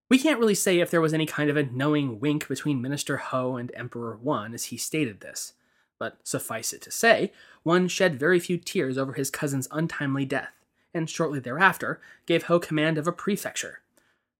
We 0.09 0.17
can't 0.17 0.39
really 0.39 0.55
say 0.55 0.79
if 0.79 0.89
there 0.89 1.01
was 1.01 1.13
any 1.13 1.25
kind 1.25 1.49
of 1.49 1.57
a 1.57 1.63
knowing 1.63 2.21
wink 2.21 2.47
between 2.47 2.81
Minister 2.81 3.17
Hou 3.17 3.57
and 3.57 3.71
Emperor 3.75 4.17
Wen 4.21 4.53
as 4.53 4.65
he 4.65 4.77
stated 4.77 5.19
this. 5.19 5.53
But 5.99 6.19
suffice 6.23 6.71
it 6.71 6.81
to 6.83 6.91
say, 6.91 7.33
Wen 7.65 7.89
shed 7.89 8.17
very 8.17 8.39
few 8.39 8.57
tears 8.57 8.97
over 8.97 9.13
his 9.13 9.29
cousin's 9.29 9.67
untimely 9.71 10.23
death, 10.23 10.53
and 10.93 11.09
shortly 11.09 11.39
thereafter 11.39 11.99
gave 12.25 12.43
Hou 12.43 12.59
command 12.59 12.97
of 12.97 13.07
a 13.07 13.11
prefecture. 13.11 13.79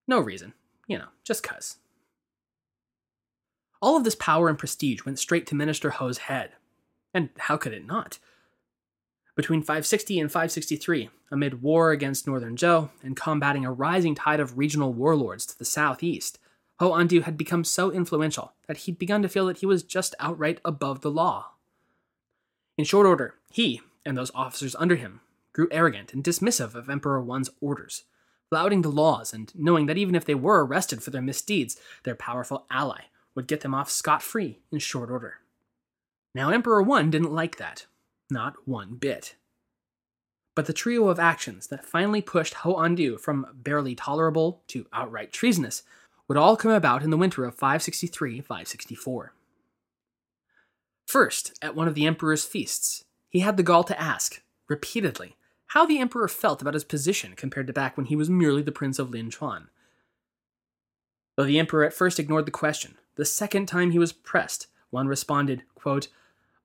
No 0.08 0.20
reason, 0.20 0.54
you 0.88 0.98
know, 0.98 1.08
just 1.26 1.44
cuz. 1.44 1.78
All 3.82 3.96
of 3.96 4.04
this 4.04 4.16
power 4.16 4.50
and 4.50 4.58
prestige 4.58 5.06
went 5.06 5.20
straight 5.20 5.46
to 5.48 5.56
Minister 5.56 5.92
Hou's 5.92 6.20
head. 6.20 6.52
And 7.14 7.30
how 7.38 7.58
could 7.58 7.74
it 7.74 7.86
not? 7.86 8.20
Between 9.36 9.62
560 9.62 10.20
and 10.20 10.32
563, 10.32 11.10
amid 11.30 11.62
war 11.62 11.92
against 11.92 12.26
northern 12.26 12.56
Zhou 12.56 12.90
and 13.04 13.16
combating 13.16 13.66
a 13.66 13.72
rising 13.72 14.16
tide 14.16 14.40
of 14.40 14.58
regional 14.58 14.94
warlords 14.94 15.46
to 15.46 15.58
the 15.58 15.66
southeast, 15.66 16.40
Hou 16.80 16.90
Andu 16.90 17.24
had 17.24 17.38
become 17.38 17.64
so 17.64 17.92
influential 17.92 18.54
that 18.68 18.78
he'd 18.78 18.98
begun 18.98 19.22
to 19.22 19.30
feel 19.30 19.46
that 19.46 19.60
he 19.60 19.68
was 19.68 19.84
just 19.84 20.16
outright 20.20 20.60
above 20.66 21.02
the 21.02 21.12
law. 21.12 21.52
In 22.78 22.86
short 22.86 23.06
order, 23.06 23.36
he, 23.52 23.82
and 24.06 24.18
those 24.18 24.32
officers 24.34 24.76
under 24.76 24.96
him, 24.96 25.22
grew 25.54 25.68
arrogant 25.72 26.14
and 26.14 26.24
dismissive 26.24 26.74
of 26.74 26.90
Emperor 26.90 27.22
Wen's 27.22 27.50
orders, 27.62 28.04
flouting 28.50 28.82
the 28.82 28.92
laws 28.92 29.34
and 29.34 29.52
knowing 29.56 29.86
that 29.86 29.98
even 29.98 30.16
if 30.16 30.26
they 30.26 30.36
were 30.36 30.66
arrested 30.66 31.04
for 31.04 31.12
their 31.12 31.22
misdeeds, 31.22 31.78
their 32.04 32.16
powerful 32.16 32.66
ally 32.72 33.02
would 33.38 33.48
get 33.48 33.62
them 33.62 33.76
off 33.76 33.88
scot 33.88 34.24
free 34.24 34.58
in 34.72 34.80
short 34.80 35.12
order. 35.12 35.36
Now, 36.34 36.50
Emperor 36.50 36.82
Wen 36.82 37.12
didn't 37.12 37.32
like 37.32 37.58
that, 37.58 37.86
not 38.32 38.68
one 38.68 38.96
bit. 38.96 39.36
But 40.56 40.66
the 40.66 40.74
trio 40.74 41.08
of 41.08 41.20
actions 41.20 41.68
that 41.68 41.86
finally 41.86 42.24
pushed 42.24 42.56
Hou 42.56 42.74
Andu 42.74 43.20
from 43.20 43.46
barely 43.54 43.94
tolerable 43.94 44.64
to 44.70 44.88
outright 44.92 45.32
treasonous 45.32 45.84
would 46.28 46.36
all 46.36 46.58
come 46.58 46.72
about 46.72 47.04
in 47.04 47.12
the 47.12 47.18
winter 47.18 47.46
of 47.46 47.54
563 47.54 48.42
564. 48.42 49.34
First, 51.06 51.60
at 51.62 51.76
one 51.76 51.88
of 51.88 51.94
the 51.94 52.08
emperor's 52.08 52.44
feasts, 52.44 53.06
he 53.30 53.42
had 53.42 53.56
the 53.56 53.62
gall 53.62 53.84
to 53.84 54.02
ask, 54.02 54.42
repeatedly, 54.68 55.36
how 55.68 55.86
the 55.86 56.00
emperor 56.00 56.28
felt 56.28 56.64
about 56.64 56.74
his 56.74 56.84
position 56.84 57.34
compared 57.36 57.68
to 57.68 57.74
back 57.74 57.98
when 57.98 58.08
he 58.08 58.16
was 58.16 58.32
merely 58.32 58.64
the 58.64 58.72
prince 58.72 58.98
of 58.98 59.12
Lin 59.12 59.30
Chuan. 59.30 59.70
Though 61.36 61.46
the 61.46 61.60
emperor 61.60 61.84
at 61.84 61.94
first 61.94 62.20
ignored 62.20 62.48
the 62.48 62.52
question, 62.52 62.96
the 63.18 63.26
second 63.26 63.66
time 63.66 63.92
he 63.92 64.00
was 64.00 64.14
pressed, 64.14 64.68
Wen 64.92 65.08
responded, 65.08 65.64
quote, 65.76 66.08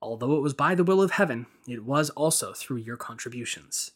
Although 0.00 0.36
it 0.36 0.42
was 0.42 0.54
by 0.54 0.74
the 0.74 0.84
will 0.84 1.00
of 1.00 1.12
heaven, 1.12 1.46
it 1.66 1.84
was 1.84 2.10
also 2.10 2.52
through 2.52 2.78
your 2.78 2.96
contributions. 2.96 3.92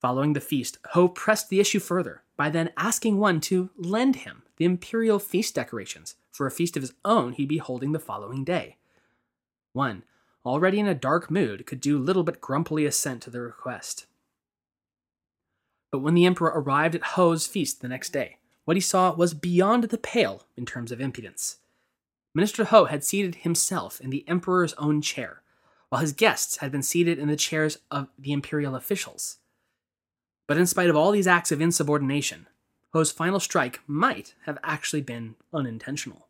Following 0.00 0.32
the 0.32 0.40
feast, 0.40 0.78
Hou 0.92 1.08
pressed 1.08 1.50
the 1.50 1.60
issue 1.60 1.80
further 1.80 2.22
by 2.36 2.48
then 2.50 2.70
asking 2.76 3.18
Wen 3.18 3.40
to 3.42 3.70
lend 3.76 4.16
him 4.16 4.42
the 4.56 4.64
imperial 4.64 5.18
feast 5.18 5.54
decorations 5.54 6.14
for 6.30 6.46
a 6.46 6.50
feast 6.50 6.76
of 6.76 6.82
his 6.82 6.94
own 7.04 7.32
he'd 7.32 7.48
be 7.48 7.58
holding 7.58 7.92
the 7.92 7.98
following 7.98 8.44
day. 8.44 8.76
Wen, 9.74 10.04
already 10.44 10.80
in 10.80 10.86
a 10.86 10.94
dark 10.94 11.30
mood, 11.30 11.66
could 11.66 11.80
do 11.80 11.98
little 11.98 12.22
but 12.22 12.40
grumpily 12.40 12.86
assent 12.86 13.22
to 13.22 13.30
the 13.30 13.40
request. 13.40 14.06
But 15.90 15.98
when 15.98 16.14
the 16.14 16.26
emperor 16.26 16.52
arrived 16.54 16.94
at 16.94 17.02
Hou's 17.02 17.46
feast 17.46 17.82
the 17.82 17.88
next 17.88 18.10
day, 18.10 18.36
what 18.64 18.76
he 18.76 18.80
saw 18.80 19.14
was 19.14 19.34
beyond 19.34 19.84
the 19.84 19.98
pale 19.98 20.46
in 20.56 20.66
terms 20.66 20.92
of 20.92 21.00
impudence. 21.00 21.58
Minister 22.34 22.64
Hou 22.64 22.84
had 22.84 23.02
seated 23.02 23.36
himself 23.36 24.00
in 24.00 24.10
the 24.10 24.26
emperor's 24.28 24.74
own 24.74 25.02
chair, 25.02 25.42
while 25.88 26.00
his 26.00 26.12
guests 26.12 26.58
had 26.58 26.70
been 26.70 26.82
seated 26.82 27.18
in 27.18 27.28
the 27.28 27.36
chairs 27.36 27.78
of 27.90 28.08
the 28.18 28.32
imperial 28.32 28.76
officials. 28.76 29.38
But 30.46 30.56
in 30.56 30.66
spite 30.66 30.90
of 30.90 30.96
all 30.96 31.10
these 31.10 31.26
acts 31.26 31.50
of 31.52 31.60
insubordination, 31.60 32.46
Hou's 32.92 33.12
final 33.12 33.40
strike 33.40 33.80
might 33.86 34.34
have 34.46 34.58
actually 34.62 35.02
been 35.02 35.36
unintentional. 35.52 36.28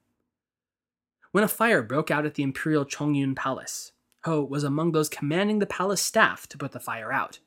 When 1.33 1.45
a 1.45 1.49
fire 1.49 1.83
broke 1.83 2.11
out 2.11 2.27
at 2.27 2.35
the 2.35 2.43
Imperial 2.43 2.85
Chongyun 2.85 3.37
Palace, 3.37 3.93
Hou 4.25 4.43
was 4.45 4.65
among 4.65 4.93
those 4.93 5.09
commanding 5.09 5.59
the 5.59 5.67
palace 5.67 6.03
staff 6.03 6.47
to 6.49 6.59
put 6.59 6.73
the 6.73 6.81
fire 6.81 7.13
out. 7.13 7.39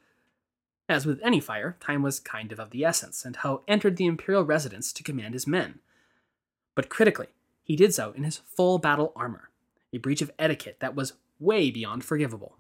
As 0.94 1.08
with 1.08 1.20
any 1.24 1.40
fire, 1.40 1.76
time 1.80 2.04
was 2.04 2.20
kind 2.20 2.52
of 2.52 2.60
of 2.60 2.70
the 2.70 2.86
essence, 2.86 3.26
and 3.26 3.38
Hou 3.38 3.64
entered 3.68 3.98
the 3.98 4.06
imperial 4.06 4.44
residence 4.44 4.94
to 4.94 5.02
command 5.02 5.34
his 5.34 5.48
men. 5.48 5.80
But 6.76 6.88
critically, 6.88 7.30
he 7.64 7.76
did 7.76 7.96
so 7.96 8.12
in 8.12 8.24
his 8.24 8.38
full 8.38 8.78
battle 8.78 9.12
armor, 9.16 9.50
a 9.92 9.98
breach 9.98 10.22
of 10.22 10.30
etiquette 10.38 10.78
that 10.82 10.94
was 10.94 11.14
way 11.40 11.72
beyond 11.72 12.06
forgivable. 12.06 12.60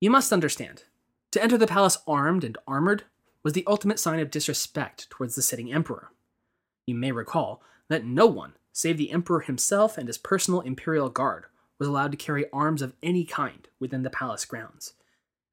You 0.00 0.10
must 0.10 0.32
understand, 0.32 0.84
to 1.32 1.42
enter 1.42 1.58
the 1.58 1.66
palace 1.66 1.98
armed 2.06 2.44
and 2.44 2.56
armored 2.68 3.02
was 3.42 3.54
the 3.54 3.64
ultimate 3.66 3.98
sign 3.98 4.20
of 4.20 4.30
disrespect 4.30 5.10
towards 5.10 5.34
the 5.34 5.42
sitting 5.42 5.72
emperor. 5.72 6.12
You 6.86 6.94
may 6.94 7.10
recall 7.10 7.62
that 7.88 8.04
no 8.04 8.26
one, 8.26 8.52
save 8.72 8.96
the 8.96 9.10
emperor 9.10 9.40
himself 9.40 9.98
and 9.98 10.06
his 10.06 10.18
personal 10.18 10.60
imperial 10.60 11.08
guard, 11.08 11.46
was 11.80 11.88
allowed 11.88 12.12
to 12.12 12.16
carry 12.16 12.48
arms 12.52 12.80
of 12.80 12.94
any 13.02 13.24
kind 13.24 13.66
within 13.80 14.04
the 14.04 14.10
palace 14.10 14.44
grounds, 14.44 14.92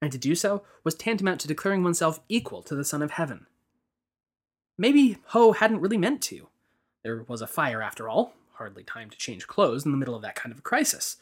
and 0.04 0.12
to 0.12 0.18
do 0.18 0.34
so 0.34 0.62
was 0.84 0.94
tantamount 0.94 1.40
to 1.40 1.48
declaring 1.48 1.82
oneself 1.82 2.20
equal 2.28 2.62
to 2.62 2.74
the 2.74 2.84
Son 2.84 3.02
of 3.02 3.12
Heaven. 3.12 3.46
maybe 4.76 5.18
Hou 5.28 5.52
hadn't 5.52 5.80
really 5.80 5.96
meant 5.96 6.20
to. 6.22 6.48
There 7.02 7.24
was 7.26 7.40
a 7.40 7.46
fire 7.46 7.82
after 7.82 8.08
all, 8.08 8.34
hardly 8.54 8.84
time 8.84 9.08
to 9.10 9.16
change 9.16 9.46
clothes 9.46 9.84
in 9.84 9.90
the 9.90 9.96
middle 9.96 10.14
of 10.14 10.22
that 10.22 10.34
kind 10.34 10.52
of 10.52 10.58
a 10.58 10.62
crisis. 10.62 11.16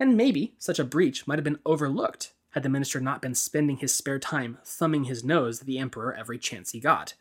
And 0.00 0.16
maybe 0.16 0.54
such 0.58 0.78
a 0.78 0.84
breach 0.84 1.26
might 1.26 1.38
have 1.38 1.44
been 1.44 1.60
overlooked 1.64 2.32
had 2.50 2.62
the 2.62 2.68
minister 2.68 3.00
not 3.00 3.22
been 3.22 3.34
spending 3.34 3.76
his 3.76 3.94
spare 3.94 4.18
time 4.18 4.58
thumbing 4.64 5.04
his 5.04 5.24
nose 5.24 5.60
at 5.60 5.66
the 5.66 5.78
emperor 5.78 6.14
every 6.14 6.38
chance 6.38 6.72
he 6.72 6.80
got. 6.80 7.14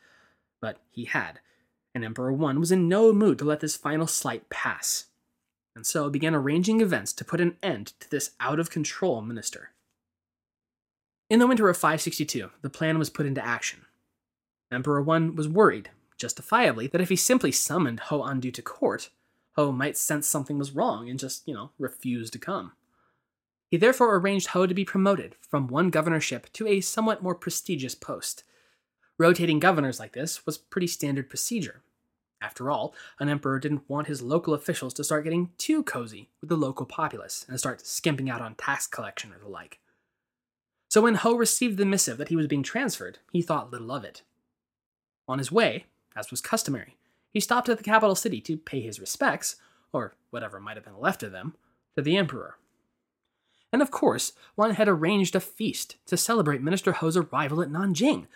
But 0.59 0.79
he 0.89 1.05
had, 1.05 1.39
and 1.93 2.03
Emperor 2.03 2.33
Wen 2.33 2.59
was 2.59 2.71
in 2.71 2.89
no 2.89 3.13
mood 3.13 3.37
to 3.39 3.45
let 3.45 3.59
this 3.59 3.77
final 3.77 4.07
slight 4.07 4.49
pass, 4.49 5.05
and 5.75 5.85
so 5.85 6.09
began 6.09 6.35
arranging 6.35 6.81
events 6.81 7.13
to 7.13 7.25
put 7.25 7.41
an 7.41 7.57
end 7.61 7.93
to 7.99 8.09
this 8.09 8.31
out 8.39 8.59
of 8.59 8.69
control 8.69 9.21
minister. 9.21 9.71
In 11.31 11.39
the 11.39 11.47
winter 11.47 11.69
of 11.69 11.77
562, 11.77 12.51
the 12.61 12.69
plan 12.69 12.99
was 12.99 13.09
put 13.09 13.25
into 13.25 13.43
action. 13.43 13.85
Emperor 14.69 15.01
Wen 15.01 15.33
was 15.33 15.47
worried, 15.47 15.89
justifiably, 16.17 16.87
that 16.87 16.99
if 16.99 17.07
he 17.07 17.15
simply 17.15 17.53
summoned 17.53 18.01
Hou 18.01 18.17
Andu 18.17 18.53
to 18.53 18.61
court, 18.61 19.11
Hou 19.55 19.71
might 19.71 19.95
sense 19.95 20.27
something 20.27 20.59
was 20.59 20.75
wrong 20.75 21.09
and 21.09 21.17
just, 21.17 21.47
you 21.47 21.53
know, 21.53 21.71
refuse 21.79 22.29
to 22.31 22.37
come. 22.37 22.73
He 23.69 23.77
therefore 23.77 24.13
arranged 24.13 24.47
Hou 24.47 24.67
to 24.67 24.73
be 24.73 24.83
promoted 24.83 25.37
from 25.39 25.67
one 25.67 25.89
governorship 25.89 26.51
to 26.51 26.67
a 26.67 26.81
somewhat 26.81 27.23
more 27.23 27.33
prestigious 27.33 27.95
post. 27.95 28.43
Rotating 29.17 29.59
governors 29.59 30.01
like 30.01 30.11
this 30.11 30.45
was 30.45 30.57
pretty 30.57 30.87
standard 30.87 31.29
procedure. 31.29 31.81
After 32.41 32.69
all, 32.69 32.93
an 33.21 33.29
emperor 33.29 33.57
didn't 33.57 33.89
want 33.89 34.07
his 34.07 34.21
local 34.21 34.53
officials 34.53 34.93
to 34.95 35.03
start 35.05 35.23
getting 35.23 35.51
too 35.57 35.81
cozy 35.81 36.29
with 36.41 36.49
the 36.49 36.57
local 36.57 36.85
populace 36.85 37.45
and 37.47 37.57
start 37.57 37.87
skimping 37.87 38.29
out 38.29 38.41
on 38.41 38.55
tax 38.55 38.85
collection 38.85 39.31
or 39.31 39.39
the 39.39 39.47
like. 39.47 39.80
So 40.91 40.99
when 40.99 41.15
Hou 41.15 41.37
received 41.37 41.77
the 41.77 41.85
missive 41.85 42.17
that 42.17 42.27
he 42.27 42.35
was 42.35 42.47
being 42.47 42.63
transferred, 42.63 43.19
he 43.31 43.41
thought 43.41 43.71
little 43.71 43.93
of 43.93 44.03
it. 44.03 44.23
On 45.25 45.37
his 45.37 45.49
way, 45.49 45.85
as 46.17 46.29
was 46.29 46.41
customary, 46.41 46.97
he 47.31 47.39
stopped 47.39 47.69
at 47.69 47.77
the 47.77 47.83
capital 47.83 48.13
city 48.13 48.41
to 48.41 48.57
pay 48.57 48.81
his 48.81 48.99
respects, 48.99 49.55
or 49.93 50.15
whatever 50.31 50.59
might 50.59 50.75
have 50.75 50.83
been 50.83 50.99
left 50.99 51.23
of 51.23 51.31
them, 51.31 51.55
to 51.95 52.01
the 52.01 52.17
emperor. 52.17 52.57
And 53.71 53.81
of 53.81 53.89
course, 53.89 54.33
Wen 54.57 54.71
had 54.71 54.89
arranged 54.89 55.33
a 55.33 55.39
feast 55.39 55.95
to 56.07 56.17
celebrate 56.17 56.61
Minister 56.61 56.91
Hou's 56.91 57.15
arrival 57.15 57.61
at 57.61 57.69
Nanjing. 57.69 58.27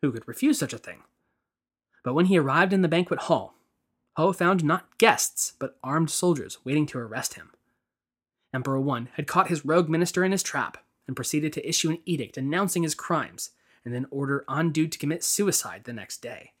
Who 0.00 0.12
could 0.12 0.28
refuse 0.28 0.56
such 0.56 0.72
a 0.72 0.78
thing? 0.78 1.02
But 2.04 2.14
when 2.14 2.26
he 2.26 2.38
arrived 2.38 2.72
in 2.72 2.82
the 2.82 2.86
banquet 2.86 3.22
hall, 3.22 3.56
Hou 4.16 4.32
found 4.32 4.62
not 4.62 4.98
guests, 4.98 5.54
but 5.58 5.76
armed 5.82 6.10
soldiers 6.10 6.58
waiting 6.64 6.86
to 6.86 6.98
arrest 6.98 7.34
him. 7.34 7.50
Emperor 8.54 8.78
Wen 8.78 9.08
had 9.14 9.26
caught 9.26 9.48
his 9.48 9.64
rogue 9.64 9.88
minister 9.88 10.22
in 10.22 10.30
his 10.30 10.44
trap 10.44 10.78
and 11.08 11.16
proceeded 11.16 11.52
to 11.54 11.68
issue 11.68 11.90
an 11.90 11.98
edict 12.04 12.36
announcing 12.36 12.84
his 12.84 12.94
crimes 12.94 13.50
and 13.84 13.92
then 13.92 14.06
order 14.10 14.44
Andu 14.48 14.88
to 14.88 14.98
commit 14.98 15.24
suicide 15.24 15.82
the 15.84 15.92
next 15.92 16.18
day. 16.22 16.52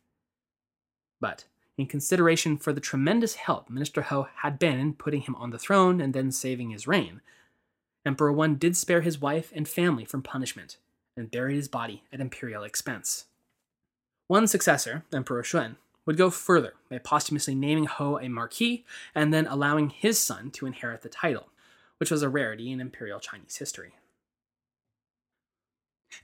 But 1.20 1.44
in 1.76 1.86
consideration 1.86 2.56
for 2.56 2.72
the 2.72 2.80
tremendous 2.80 3.36
help 3.36 3.70
Minister 3.70 4.02
Hou 4.02 4.26
had 4.36 4.58
been 4.58 4.80
in 4.80 4.94
putting 4.94 5.20
him 5.22 5.36
on 5.36 5.50
the 5.50 5.58
throne 5.58 6.00
and 6.00 6.14
then 6.14 6.32
saving 6.32 6.70
his 6.70 6.88
reign, 6.88 7.20
Emperor 8.04 8.32
Wen 8.32 8.56
did 8.56 8.76
spare 8.76 9.02
his 9.02 9.20
wife 9.20 9.52
and 9.54 9.68
family 9.68 10.04
from 10.04 10.22
punishment 10.22 10.78
and 11.16 11.30
buried 11.30 11.56
his 11.56 11.68
body 11.68 12.02
at 12.12 12.20
imperial 12.20 12.64
expense. 12.64 13.26
One 14.28 14.46
successor, 14.46 15.04
Emperor 15.12 15.42
Xuan, 15.42 15.76
would 16.06 16.16
go 16.16 16.30
further 16.30 16.74
by 16.88 16.98
posthumously 16.98 17.54
naming 17.54 17.84
Hou 17.84 18.18
a 18.18 18.28
marquis 18.28 18.86
and 19.14 19.34
then 19.34 19.46
allowing 19.46 19.90
his 19.90 20.18
son 20.18 20.50
to 20.52 20.66
inherit 20.66 21.02
the 21.02 21.08
title, 21.10 21.48
which 21.98 22.10
was 22.10 22.22
a 22.22 22.28
rarity 22.28 22.72
in 22.72 22.80
imperial 22.80 23.20
Chinese 23.20 23.56
history. 23.56 23.92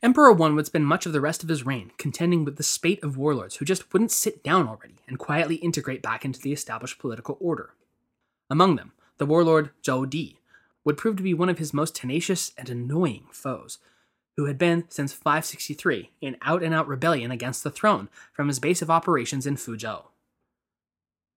Emperor 0.03 0.33
Wen 0.33 0.55
would 0.55 0.67
spend 0.67 0.87
much 0.87 1.07
of 1.07 1.13
the 1.13 1.21
rest 1.21 1.43
of 1.43 1.49
his 1.49 1.65
reign 1.65 1.93
contending 1.99 2.45
with 2.45 2.57
the 2.57 2.63
spate 2.63 3.03
of 3.03 3.17
warlords 3.17 3.57
who 3.57 3.65
just 3.65 3.93
wouldn't 3.93 4.11
sit 4.11 4.43
down 4.43 4.69
already 4.69 4.97
and 5.09 5.19
quietly 5.19 5.57
integrate 5.57 6.03
back 6.03 6.25
into 6.25 6.41
the 6.41 6.53
established 6.53 6.99
political 6.99 7.39
order. 7.41 7.75
Among 8.51 8.77
them, 8.77 8.93
the 9.19 9.27
warlord 9.27 9.71
Zhou 9.83 10.09
Di, 10.09 10.39
would 10.85 10.99
prove 10.99 11.17
to 11.17 11.23
be 11.23 11.35
one 11.35 11.49
of 11.49 11.59
his 11.59 11.73
most 11.73 11.95
tenacious 11.95 12.53
and 12.59 12.69
annoying 12.69 13.27
foes, 13.31 13.79
who 14.37 14.47
had 14.47 14.59
been, 14.59 14.85
since 14.89 15.13
563, 15.13 16.11
in 16.21 16.37
out 16.43 16.63
and 16.63 16.75
out 16.75 16.89
rebellion 16.89 17.31
against 17.31 17.65
the 17.65 17.71
throne 17.71 18.09
from 18.33 18.49
his 18.49 18.59
base 18.59 18.83
of 18.83 18.91
operations 18.91 19.47
in 19.47 19.57
Fuzhou. 19.57 20.05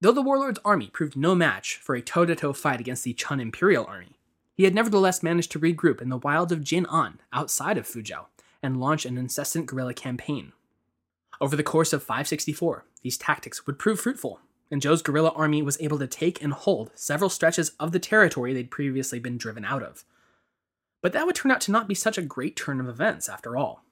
Though 0.00 0.12
the 0.12 0.22
warlord's 0.22 0.60
army 0.64 0.90
proved 0.92 1.16
no 1.16 1.34
match 1.34 1.76
for 1.76 1.94
a 1.94 2.02
toe 2.02 2.26
to 2.26 2.36
toe 2.36 2.52
fight 2.52 2.80
against 2.80 3.04
the 3.04 3.14
Chen 3.14 3.40
Imperial 3.40 3.86
Army, 3.86 4.18
he 4.54 4.64
had 4.64 4.74
nevertheless 4.74 5.22
managed 5.22 5.52
to 5.52 5.60
regroup 5.60 6.02
in 6.02 6.08
the 6.08 6.18
wilds 6.18 6.52
of 6.52 6.60
Jin'an 6.60 7.18
outside 7.32 7.78
of 7.78 7.86
Fuzhou 7.86 8.26
and 8.62 8.80
launch 8.80 9.06
an 9.06 9.18
incessant 9.18 9.66
guerrilla 9.66 9.94
campaign. 9.94 10.52
Over 11.40 11.56
the 11.56 11.62
course 11.62 11.92
of 11.92 12.02
564, 12.02 12.84
these 13.02 13.18
tactics 13.18 13.66
would 13.66 13.78
prove 13.78 14.00
fruitful 14.00 14.40
and 14.70 14.82
Zhou's 14.82 15.02
guerrilla 15.02 15.30
army 15.30 15.62
was 15.62 15.80
able 15.80 15.98
to 15.98 16.06
take 16.06 16.42
and 16.42 16.52
hold 16.52 16.90
several 16.94 17.30
stretches 17.30 17.72
of 17.80 17.92
the 17.92 17.98
territory 17.98 18.52
they'd 18.52 18.70
previously 18.70 19.18
been 19.18 19.38
driven 19.38 19.64
out 19.64 19.82
of. 19.82 20.04
But 21.00 21.12
that 21.12 21.26
would 21.26 21.34
turn 21.34 21.50
out 21.50 21.60
to 21.62 21.72
not 21.72 21.88
be 21.88 21.94
such 21.94 22.18
a 22.18 22.22
great 22.22 22.56
turn 22.56 22.80
of 22.80 22.88
events, 22.88 23.28
after 23.28 23.56
all. 23.56 23.84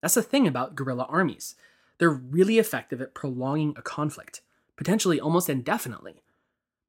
That's 0.00 0.14
the 0.14 0.22
thing 0.22 0.46
about 0.46 0.76
guerrilla 0.76 1.06
armies. 1.08 1.54
They're 1.98 2.10
really 2.10 2.58
effective 2.58 3.00
at 3.00 3.14
prolonging 3.14 3.74
a 3.76 3.82
conflict, 3.82 4.40
potentially 4.76 5.20
almost 5.20 5.50
indefinitely. 5.50 6.22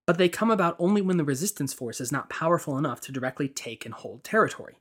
But 0.05 0.17
they 0.17 0.29
come 0.29 0.51
about 0.51 0.75
only 0.77 1.01
when 1.01 1.17
the 1.17 1.23
resistance 1.23 1.73
force 1.73 1.99
is 1.99 2.11
not 2.11 2.29
powerful 2.29 2.77
enough 2.77 3.01
to 3.01 3.11
directly 3.11 3.47
take 3.47 3.85
and 3.85 3.93
hold 3.93 4.23
territory. 4.23 4.75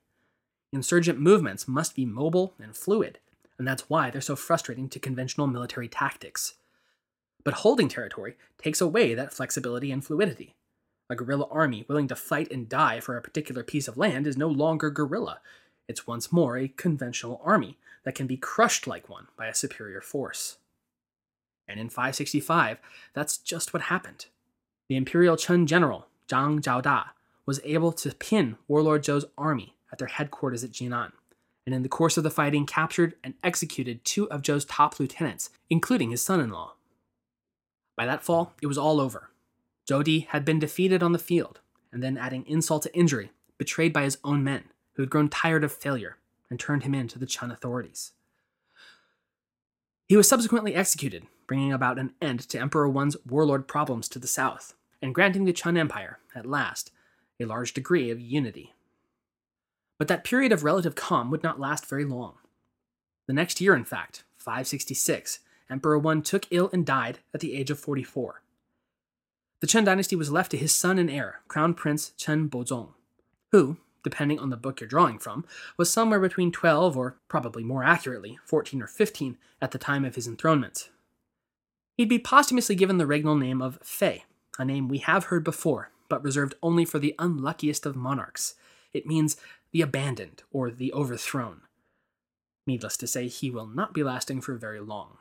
Insurgent 0.74 1.20
movements 1.20 1.68
must 1.68 1.94
be 1.94 2.04
mobile 2.04 2.52
and 2.60 2.76
fluid, 2.76 3.20
and 3.58 3.68
that's 3.68 3.88
why 3.88 4.10
they're 4.10 4.20
so 4.20 4.34
frustrating 4.34 4.88
to 4.88 4.98
conventional 4.98 5.46
military 5.46 5.86
tactics. 5.86 6.54
But 7.44 7.54
holding 7.54 7.86
territory 7.86 8.34
takes 8.58 8.80
away 8.80 9.14
that 9.14 9.32
flexibility 9.32 9.92
and 9.92 10.04
fluidity. 10.04 10.56
A 11.08 11.14
guerrilla 11.14 11.46
army 11.48 11.84
willing 11.86 12.08
to 12.08 12.16
fight 12.16 12.50
and 12.50 12.68
die 12.68 12.98
for 12.98 13.16
a 13.16 13.22
particular 13.22 13.62
piece 13.62 13.86
of 13.86 13.96
land 13.96 14.26
is 14.26 14.36
no 14.36 14.48
longer 14.48 14.90
guerrilla. 14.90 15.38
It's 15.86 16.08
once 16.08 16.32
more 16.32 16.58
a 16.58 16.66
conventional 16.66 17.40
army 17.44 17.78
that 18.02 18.16
can 18.16 18.26
be 18.26 18.36
crushed 18.36 18.88
like 18.88 19.08
one 19.08 19.28
by 19.36 19.46
a 19.46 19.54
superior 19.54 20.00
force. 20.00 20.56
And 21.68 21.78
in 21.78 21.88
565, 21.88 22.78
that's 23.12 23.38
just 23.38 23.72
what 23.72 23.82
happened. 23.82 24.26
The 24.88 24.96
Imperial 24.96 25.36
Chen 25.36 25.68
general, 25.68 26.08
Zhang 26.28 26.60
Zhaoda, 26.60 27.10
was 27.46 27.60
able 27.62 27.92
to 27.92 28.12
pin 28.16 28.56
Warlord 28.66 29.04
Zhou's 29.04 29.26
army 29.38 29.73
at 29.94 29.98
their 29.98 30.08
headquarters 30.08 30.64
at 30.64 30.72
Jinan, 30.72 31.12
and 31.64 31.72
in 31.72 31.84
the 31.84 31.88
course 31.88 32.16
of 32.16 32.24
the 32.24 32.30
fighting 32.30 32.66
captured 32.66 33.14
and 33.22 33.34
executed 33.44 34.04
two 34.04 34.28
of 34.28 34.42
Zhou's 34.42 34.64
top 34.64 34.98
lieutenants, 34.98 35.50
including 35.70 36.10
his 36.10 36.20
son 36.20 36.40
in 36.40 36.50
law. 36.50 36.74
By 37.96 38.04
that 38.04 38.24
fall, 38.24 38.54
it 38.60 38.66
was 38.66 38.76
all 38.76 39.00
over. 39.00 39.30
Zhou 39.88 40.02
Di 40.02 40.26
had 40.30 40.44
been 40.44 40.58
defeated 40.58 41.00
on 41.00 41.12
the 41.12 41.18
field, 41.20 41.60
and 41.92 42.02
then 42.02 42.18
adding 42.18 42.44
insult 42.48 42.82
to 42.82 42.98
injury, 42.98 43.30
betrayed 43.56 43.92
by 43.92 44.02
his 44.02 44.18
own 44.24 44.42
men, 44.42 44.64
who 44.94 45.02
had 45.02 45.10
grown 45.10 45.28
tired 45.28 45.62
of 45.62 45.70
failure 45.70 46.16
and 46.50 46.58
turned 46.58 46.82
him 46.82 46.92
in 46.92 47.06
to 47.06 47.20
the 47.20 47.24
Chen 47.24 47.52
authorities. 47.52 48.14
He 50.08 50.16
was 50.16 50.28
subsequently 50.28 50.74
executed, 50.74 51.28
bringing 51.46 51.72
about 51.72 52.00
an 52.00 52.14
end 52.20 52.40
to 52.48 52.58
Emperor 52.58 52.88
Wen's 52.88 53.16
warlord 53.24 53.68
problems 53.68 54.08
to 54.08 54.18
the 54.18 54.26
south, 54.26 54.74
and 55.00 55.14
granting 55.14 55.44
the 55.44 55.52
Chen 55.52 55.76
Empire, 55.76 56.18
at 56.34 56.46
last, 56.46 56.90
a 57.38 57.44
large 57.44 57.72
degree 57.72 58.10
of 58.10 58.20
unity. 58.20 58.73
But 59.98 60.08
that 60.08 60.24
period 60.24 60.52
of 60.52 60.64
relative 60.64 60.94
calm 60.94 61.30
would 61.30 61.42
not 61.42 61.60
last 61.60 61.86
very 61.86 62.04
long. 62.04 62.34
The 63.26 63.32
next 63.32 63.60
year, 63.60 63.74
in 63.74 63.84
fact, 63.84 64.24
566, 64.36 65.40
Emperor 65.70 65.98
Wen 65.98 66.22
took 66.22 66.46
ill 66.50 66.68
and 66.72 66.84
died 66.84 67.20
at 67.32 67.40
the 67.40 67.54
age 67.54 67.70
of 67.70 67.78
44. 67.78 68.42
The 69.60 69.66
Chen 69.66 69.84
dynasty 69.84 70.14
was 70.14 70.30
left 70.30 70.50
to 70.50 70.58
his 70.58 70.74
son 70.74 70.98
and 70.98 71.10
heir, 71.10 71.40
Crown 71.48 71.72
Prince 71.72 72.10
Chen 72.18 72.50
Bozong, 72.50 72.92
who, 73.50 73.78
depending 74.02 74.38
on 74.38 74.50
the 74.50 74.58
book 74.58 74.80
you're 74.80 74.88
drawing 74.88 75.18
from, 75.18 75.46
was 75.78 75.90
somewhere 75.90 76.20
between 76.20 76.52
12 76.52 76.96
or, 76.96 77.16
probably 77.28 77.64
more 77.64 77.82
accurately, 77.82 78.38
14 78.44 78.82
or 78.82 78.86
15 78.86 79.38
at 79.62 79.70
the 79.70 79.78
time 79.78 80.04
of 80.04 80.16
his 80.16 80.26
enthronement. 80.26 80.90
He'd 81.96 82.08
be 82.08 82.18
posthumously 82.18 82.74
given 82.74 82.98
the 82.98 83.06
regnal 83.06 83.38
name 83.38 83.62
of 83.62 83.78
Fei, 83.82 84.24
a 84.58 84.64
name 84.64 84.88
we 84.88 84.98
have 84.98 85.24
heard 85.26 85.44
before, 85.44 85.90
but 86.08 86.22
reserved 86.22 86.54
only 86.62 86.84
for 86.84 86.98
the 86.98 87.14
unluckiest 87.18 87.86
of 87.86 87.96
monarchs. 87.96 88.56
It 88.92 89.06
means 89.06 89.36
the 89.74 89.82
abandoned 89.82 90.44
or 90.52 90.70
the 90.70 90.92
overthrown. 90.92 91.62
Needless 92.64 92.96
to 92.96 93.08
say, 93.08 93.26
he 93.26 93.50
will 93.50 93.66
not 93.66 93.92
be 93.92 94.04
lasting 94.04 94.40
for 94.40 94.54
very 94.54 94.78
long. 94.78 95.18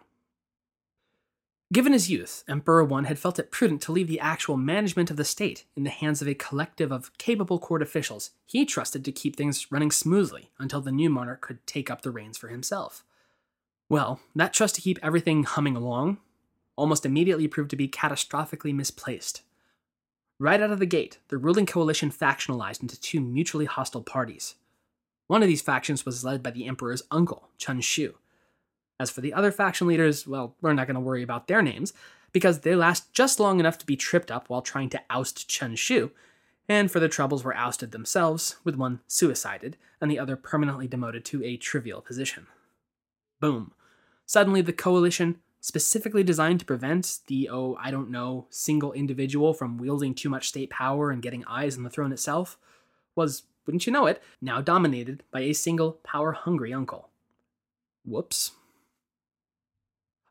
Given 1.74 1.92
his 1.92 2.12
youth, 2.12 2.44
Emperor 2.48 2.84
Wen 2.84 3.06
had 3.06 3.18
felt 3.18 3.40
it 3.40 3.50
prudent 3.50 3.82
to 3.82 3.92
leave 3.92 4.08
the 4.08 4.20
actual 4.20 4.56
management 4.56 5.10
of 5.10 5.18
the 5.18 5.26
state 5.26 5.66
in 5.76 5.84
the 5.84 5.90
hands 5.90 6.22
of 6.22 6.28
a 6.28 6.36
collective 6.36 6.92
of 6.92 7.18
capable 7.18 7.58
court 7.58 7.82
officials 7.82 8.30
he 8.46 8.64
trusted 8.64 9.04
to 9.04 9.12
keep 9.12 9.36
things 9.36 9.72
running 9.72 9.90
smoothly 9.90 10.52
until 10.60 10.82
the 10.82 10.92
new 10.92 11.10
monarch 11.10 11.42
could 11.42 11.66
take 11.66 11.90
up 11.90 12.04
the 12.04 12.12
reins 12.12 12.38
for 12.38 12.50
himself. 12.50 13.04
Well, 13.90 14.20
that 14.36 14.54
trust 14.54 14.76
to 14.76 14.82
keep 14.82 15.00
everything 15.02 15.46
humming 15.46 15.76
along 15.76 16.20
almost 16.76 17.08
immediately 17.08 17.48
proved 17.48 17.72
to 17.72 17.76
be 17.76 17.88
catastrophically 17.88 18.74
misplaced. 18.74 19.42
Right 20.40 20.62
out 20.62 20.72
of 20.72 20.80
the 20.80 20.86
gate, 20.86 21.20
the 21.30 21.38
ruling 21.38 21.66
coalition 21.66 22.12
factionalized 22.12 22.82
into 22.82 23.00
two 23.00 23.22
mutually 23.22 23.66
hostile 23.66 24.04
parties. 24.04 24.56
One 25.28 25.42
of 25.42 25.48
these 25.48 25.62
factions 25.62 26.06
was 26.06 26.24
led 26.24 26.44
by 26.44 26.52
the 26.52 26.66
emperor's 26.66 27.04
uncle, 27.12 27.50
Chen 27.58 27.80
Xu, 27.80 28.14
As 29.00 29.10
for 29.10 29.22
the 29.22 29.34
other 29.34 29.52
faction 29.52 29.88
leaders, 29.88 30.28
well, 30.28 30.56
we're 30.62 30.74
not 30.74 30.88
going 30.88 30.96
to 30.96 31.02
worry 31.02 31.24
about 31.24 31.48
their 31.48 31.62
names, 31.62 31.94
because 32.32 32.60
they 32.60 32.76
last 32.76 33.14
just 33.14 33.40
long 33.40 33.60
enough 33.60 33.78
to 33.78 33.86
be 33.86 33.96
tripped 33.96 34.32
up 34.32 34.50
while 34.50 34.62
trying 34.62 34.90
to 34.90 35.02
oust 35.10 35.48
Chen 35.48 35.76
Xu, 35.76 36.12
and 36.68 36.90
for 36.90 37.00
the 37.00 37.10
troubles 37.10 37.44
were 37.44 37.56
ousted 37.56 37.92
themselves, 37.92 38.58
with 38.64 38.76
one 38.76 39.02
suicided 39.08 39.78
and 40.02 40.10
the 40.10 40.20
other 40.20 40.36
permanently 40.36 40.88
demoted 40.88 41.24
to 41.26 41.44
a 41.44 41.58
trivial 41.58 42.02
position. 42.02 42.48
Boom. 43.40 43.72
Suddenly, 44.26 44.62
the 44.62 44.74
coalition, 44.74 45.40
specifically 45.64 46.24
designed 46.24 46.60
to 46.60 46.66
prevent 46.66 47.20
the, 47.28 47.50
oh, 47.50 47.78
I 47.82 47.90
don't 47.90 48.12
know, 48.12 48.48
single 48.50 48.92
individual 48.92 49.54
from 49.54 49.78
wielding 49.78 50.14
too 50.14 50.28
much 50.28 50.50
state 50.50 50.70
power 50.70 51.10
and 51.10 51.22
getting 51.22 51.46
eyes 51.46 51.78
on 51.78 51.84
the 51.84 51.90
throne 51.90 52.12
itself, 52.12 52.58
was, 53.16 53.44
wouldn't 53.66 53.88
you 53.88 53.94
know 53.94 54.06
it, 54.06 54.22
now 54.42 54.60
dominated 54.60 55.24
by 55.32 55.40
a 55.40 55.54
single 55.54 55.94
power 56.04 56.34
hungry 56.34 56.74
uncle. 56.74 57.08
Whoops. 58.04 58.52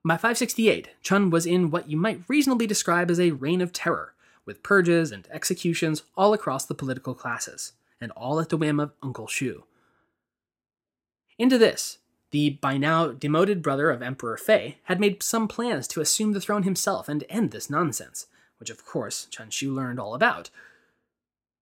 By 0.05 0.17
568, 0.17 0.91
Chen 1.01 1.31
was 1.31 1.47
in 1.47 1.71
what 1.71 1.89
you 1.89 1.97
might 1.97 2.29
reasonably 2.29 2.67
describe 2.67 3.11
as 3.11 3.19
a 3.19 3.31
reign 3.31 3.63
of 3.63 3.73
terror, 3.73 4.13
with 4.45 4.63
purges 4.63 5.11
and 5.11 5.27
executions 5.31 6.03
all 6.15 6.35
across 6.35 6.67
the 6.67 6.75
political 6.75 7.15
classes, 7.15 7.73
and 8.03 8.13
all 8.13 8.39
at 8.39 8.51
the 8.51 8.59
whim 8.59 8.79
of 8.79 8.93
Uncle 9.03 9.29
Xu. 9.29 9.63
Into 11.39 11.57
this, 11.57 12.01
the 12.33 12.51
by 12.51 12.77
now 12.77 13.09
demoted 13.09 13.63
brother 13.63 13.91
of 13.91 14.03
Emperor 14.03 14.37
Fei 14.37 14.79
had 14.85 14.99
made 14.99 15.23
some 15.23 15.47
plans 15.47 15.87
to 15.89 16.01
assume 16.01 16.33
the 16.33 16.41
throne 16.41 16.65
himself 16.65 17.09
and 17.09 17.25
end 17.29 17.53
this 17.53 17.71
nonsense, 17.71 18.27
which 18.59 18.71
of 18.71 18.85
course 18.85 19.27
Chen 19.31 19.49
Xu 19.49 19.73
learned 19.73 20.01
all 20.01 20.15
about. 20.15 20.51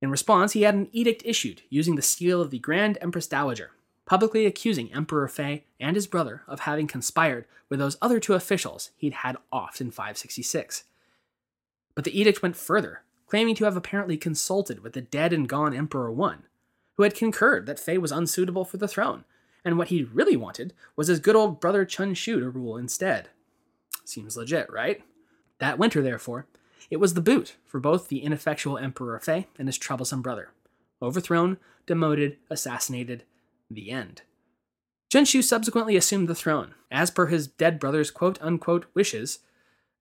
In 0.00 0.10
response, 0.10 0.52
he 0.52 0.62
had 0.62 0.74
an 0.74 0.88
edict 0.92 1.22
issued 1.26 1.62
using 1.68 1.96
the 1.96 2.02
seal 2.02 2.40
of 2.40 2.50
the 2.50 2.58
Grand 2.58 2.96
Empress 3.00 3.26
Dowager, 3.26 3.72
publicly 4.06 4.46
accusing 4.46 4.92
Emperor 4.92 5.28
Fei 5.28 5.64
and 5.78 5.94
his 5.94 6.06
brother 6.06 6.42
of 6.46 6.60
having 6.60 6.86
conspired 6.86 7.46
with 7.68 7.78
those 7.78 7.98
other 8.00 8.18
two 8.18 8.34
officials 8.34 8.90
he'd 8.96 9.12
had 9.12 9.36
off 9.52 9.80
in 9.80 9.90
566. 9.90 10.84
But 11.94 12.04
the 12.04 12.18
edict 12.18 12.42
went 12.42 12.56
further, 12.56 13.02
claiming 13.26 13.54
to 13.56 13.64
have 13.64 13.76
apparently 13.76 14.16
consulted 14.16 14.80
with 14.80 14.92
the 14.92 15.00
dead 15.00 15.32
and 15.32 15.48
gone 15.48 15.74
Emperor 15.74 16.10
Wen, 16.10 16.44
who 16.96 17.02
had 17.02 17.14
concurred 17.14 17.66
that 17.66 17.80
Fei 17.80 17.98
was 17.98 18.12
unsuitable 18.12 18.64
for 18.64 18.76
the 18.76 18.88
throne, 18.88 19.24
and 19.64 19.78
what 19.78 19.88
he 19.88 20.04
really 20.04 20.36
wanted 20.36 20.72
was 20.96 21.08
his 21.08 21.20
good 21.20 21.36
old 21.36 21.60
brother 21.60 21.84
Chen 21.84 22.14
Xu 22.14 22.38
to 22.38 22.50
rule 22.50 22.76
instead. 22.76 23.28
Seems 24.04 24.36
legit, 24.36 24.70
right? 24.70 25.02
That 25.58 25.78
winter, 25.78 26.02
therefore, 26.02 26.46
it 26.90 26.96
was 26.96 27.14
the 27.14 27.20
boot 27.20 27.56
for 27.64 27.78
both 27.78 28.08
the 28.08 28.22
ineffectual 28.22 28.78
Emperor 28.78 29.18
Fei 29.20 29.46
and 29.58 29.68
his 29.68 29.78
troublesome 29.78 30.22
brother. 30.22 30.50
Overthrown, 31.02 31.58
demoted, 31.86 32.38
assassinated, 32.50 33.24
the 33.70 33.90
end. 33.90 34.22
Xu 35.10 35.42
subsequently 35.42 35.96
assumed 35.96 36.28
the 36.28 36.34
throne, 36.34 36.74
as 36.90 37.10
per 37.10 37.26
his 37.26 37.46
dead 37.46 37.78
brother's 37.78 38.10
quote 38.10 38.40
unquote 38.40 38.86
wishes, 38.94 39.40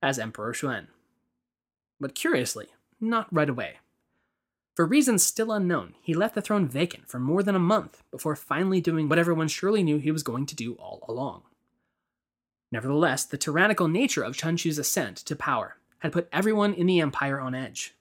as 0.01 0.19
Emperor 0.19 0.53
Xuan. 0.53 0.87
But 1.99 2.15
curiously, 2.15 2.67
not 3.01 3.27
right 3.33 3.49
away. 3.49 3.77
For 4.79 4.85
reasons 4.85 5.23
still 5.23 5.51
unknown, 5.51 5.95
he 6.01 6.13
left 6.13 6.35
the 6.35 6.41
throne 6.41 6.65
vacant 6.65 7.09
for 7.09 7.19
more 7.19 7.43
than 7.43 7.53
a 7.53 7.59
month 7.59 8.01
before 8.11 8.37
finally 8.37 8.79
doing 8.79 9.09
what 9.09 9.19
everyone 9.19 9.49
surely 9.49 9.83
knew 9.83 9.97
he 9.97 10.09
was 10.09 10.23
going 10.23 10.45
to 10.45 10.55
do 10.55 10.75
all 10.75 11.03
along. 11.09 11.41
Nevertheless, 12.71 13.25
the 13.25 13.37
tyrannical 13.37 13.89
nature 13.89 14.23
of 14.23 14.37
Chen 14.37 14.55
Xu's 14.55 14.77
ascent 14.77 15.17
to 15.17 15.35
power 15.35 15.75
had 15.97 16.13
put 16.13 16.29
everyone 16.31 16.73
in 16.73 16.87
the 16.87 17.01
empire 17.01 17.41
on 17.41 17.53
edge. 17.53 17.93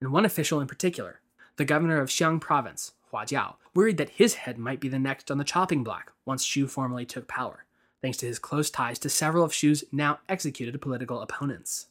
And 0.00 0.10
one 0.10 0.24
official 0.24 0.60
in 0.60 0.66
particular, 0.66 1.20
the 1.54 1.64
governor 1.64 2.00
of 2.00 2.08
Xiang 2.10 2.40
province, 2.40 2.90
Hua 3.12 3.24
Jiao, 3.24 3.54
worried 3.72 3.98
that 3.98 4.10
his 4.10 4.34
head 4.34 4.58
might 4.58 4.80
be 4.80 4.88
the 4.88 4.98
next 4.98 5.30
on 5.30 5.38
the 5.38 5.44
chopping 5.44 5.84
block 5.84 6.14
once 6.26 6.44
Xu 6.44 6.68
formally 6.68 7.06
took 7.06 7.28
power, 7.28 7.66
thanks 8.02 8.18
to 8.18 8.26
his 8.26 8.40
close 8.40 8.68
ties 8.68 8.98
to 8.98 9.08
several 9.08 9.44
of 9.44 9.52
Xu's 9.52 9.84
now 9.92 10.18
executed 10.28 10.82
political 10.82 11.20
opponents. 11.20 11.86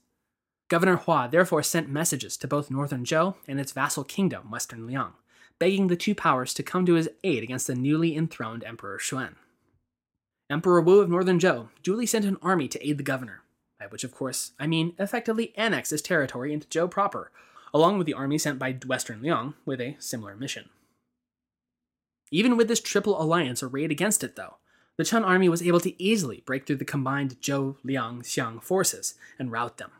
Governor 0.69 0.97
Hua 0.97 1.27
therefore 1.27 1.63
sent 1.63 1.89
messages 1.89 2.37
to 2.37 2.47
both 2.47 2.69
northern 2.69 3.03
Zhou 3.03 3.35
and 3.47 3.59
its 3.59 3.71
vassal 3.71 4.03
kingdom, 4.03 4.51
western 4.51 4.85
Liang, 4.85 5.13
begging 5.57 5.87
the 5.87 5.95
two 5.95 6.13
powers 6.13 6.53
to 6.53 6.63
come 6.63 6.85
to 6.85 6.93
his 6.93 7.09
aid 7.23 7.43
against 7.43 7.65
the 7.65 7.73
newly 7.73 8.15
enthroned 8.15 8.63
Emperor 8.63 8.99
Xuan. 8.99 9.33
Emperor 10.47 10.79
Wu 10.79 10.99
of 10.99 11.09
northern 11.09 11.39
Zhou 11.39 11.69
duly 11.81 12.05
sent 12.05 12.25
an 12.25 12.37
army 12.43 12.67
to 12.67 12.87
aid 12.87 12.99
the 12.99 13.03
governor, 13.03 13.41
by 13.79 13.87
which, 13.87 14.03
of 14.03 14.13
course, 14.13 14.51
I 14.59 14.67
mean 14.67 14.93
effectively 14.99 15.53
annex 15.57 15.89
his 15.89 16.03
territory 16.03 16.53
into 16.53 16.67
Zhou 16.67 16.89
proper, 16.89 17.31
along 17.73 17.97
with 17.97 18.05
the 18.05 18.13
army 18.13 18.37
sent 18.37 18.59
by 18.59 18.77
western 18.85 19.23
Liang 19.23 19.55
with 19.65 19.81
a 19.81 19.95
similar 19.97 20.35
mission. 20.35 20.69
Even 22.31 22.57
with 22.57 22.67
this 22.67 22.79
triple 22.79 23.19
alliance 23.19 23.63
arrayed 23.63 23.89
against 23.89 24.23
it, 24.23 24.35
though, 24.35 24.57
the 24.97 25.05
Chen 25.05 25.23
army 25.23 25.49
was 25.49 25.63
able 25.63 25.79
to 25.79 25.99
easily 26.01 26.43
break 26.45 26.67
through 26.67 26.75
the 26.75 26.85
combined 26.85 27.41
Zhou, 27.41 27.77
Liang, 27.83 28.21
Xiang 28.21 28.61
forces 28.61 29.15
and 29.39 29.51
rout 29.51 29.77
them. 29.77 29.91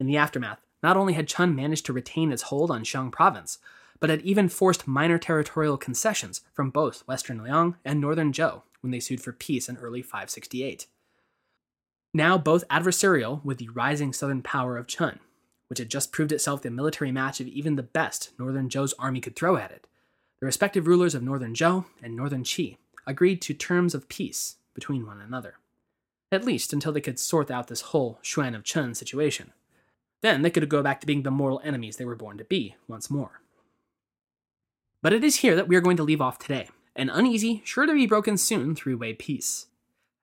In 0.00 0.06
the 0.06 0.16
aftermath, 0.16 0.60
not 0.82 0.96
only 0.96 1.12
had 1.12 1.28
Chen 1.28 1.54
managed 1.54 1.84
to 1.86 1.92
retain 1.92 2.32
its 2.32 2.44
hold 2.44 2.70
on 2.70 2.84
Xiang 2.84 3.12
province, 3.12 3.58
but 4.00 4.08
had 4.08 4.22
even 4.22 4.48
forced 4.48 4.88
minor 4.88 5.18
territorial 5.18 5.76
concessions 5.76 6.40
from 6.54 6.70
both 6.70 7.06
western 7.06 7.42
Liang 7.42 7.76
and 7.84 8.00
northern 8.00 8.32
Zhou 8.32 8.62
when 8.80 8.90
they 8.90 9.00
sued 9.00 9.20
for 9.20 9.32
peace 9.32 9.68
in 9.68 9.76
early 9.76 10.00
568. 10.00 10.86
Now 12.14 12.38
both 12.38 12.66
adversarial 12.68 13.44
with 13.44 13.58
the 13.58 13.68
rising 13.68 14.14
southern 14.14 14.40
power 14.40 14.78
of 14.78 14.86
Chen, 14.86 15.20
which 15.68 15.78
had 15.78 15.90
just 15.90 16.12
proved 16.12 16.32
itself 16.32 16.62
the 16.62 16.70
military 16.70 17.12
match 17.12 17.38
of 17.40 17.46
even 17.46 17.76
the 17.76 17.82
best 17.82 18.32
northern 18.38 18.70
Zhou's 18.70 18.94
army 18.98 19.20
could 19.20 19.36
throw 19.36 19.56
at 19.56 19.70
it, 19.70 19.86
the 20.40 20.46
respective 20.46 20.86
rulers 20.86 21.14
of 21.14 21.22
northern 21.22 21.52
Zhou 21.52 21.84
and 22.02 22.16
northern 22.16 22.42
Qi 22.42 22.78
agreed 23.06 23.42
to 23.42 23.52
terms 23.52 23.94
of 23.94 24.08
peace 24.08 24.56
between 24.72 25.06
one 25.06 25.20
another, 25.20 25.56
at 26.32 26.44
least 26.46 26.72
until 26.72 26.90
they 26.90 27.02
could 27.02 27.18
sort 27.18 27.50
out 27.50 27.68
this 27.68 27.82
whole 27.82 28.18
Xuan 28.22 28.56
of 28.56 28.64
Chen 28.64 28.94
situation. 28.94 29.52
Then 30.22 30.42
they 30.42 30.50
could 30.50 30.68
go 30.68 30.82
back 30.82 31.00
to 31.00 31.06
being 31.06 31.22
the 31.22 31.30
mortal 31.30 31.60
enemies 31.64 31.96
they 31.96 32.04
were 32.04 32.14
born 32.14 32.38
to 32.38 32.44
be 32.44 32.76
once 32.86 33.10
more. 33.10 33.40
But 35.02 35.12
it 35.12 35.24
is 35.24 35.36
here 35.36 35.56
that 35.56 35.68
we 35.68 35.76
are 35.76 35.80
going 35.80 35.96
to 35.96 36.02
leave 36.02 36.20
off 36.20 36.38
today, 36.38 36.68
an 36.94 37.08
uneasy, 37.08 37.62
sure 37.64 37.86
to 37.86 37.94
be 37.94 38.06
broken 38.06 38.36
soon 38.36 38.74
three 38.74 38.94
way 38.94 39.14
peace. 39.14 39.66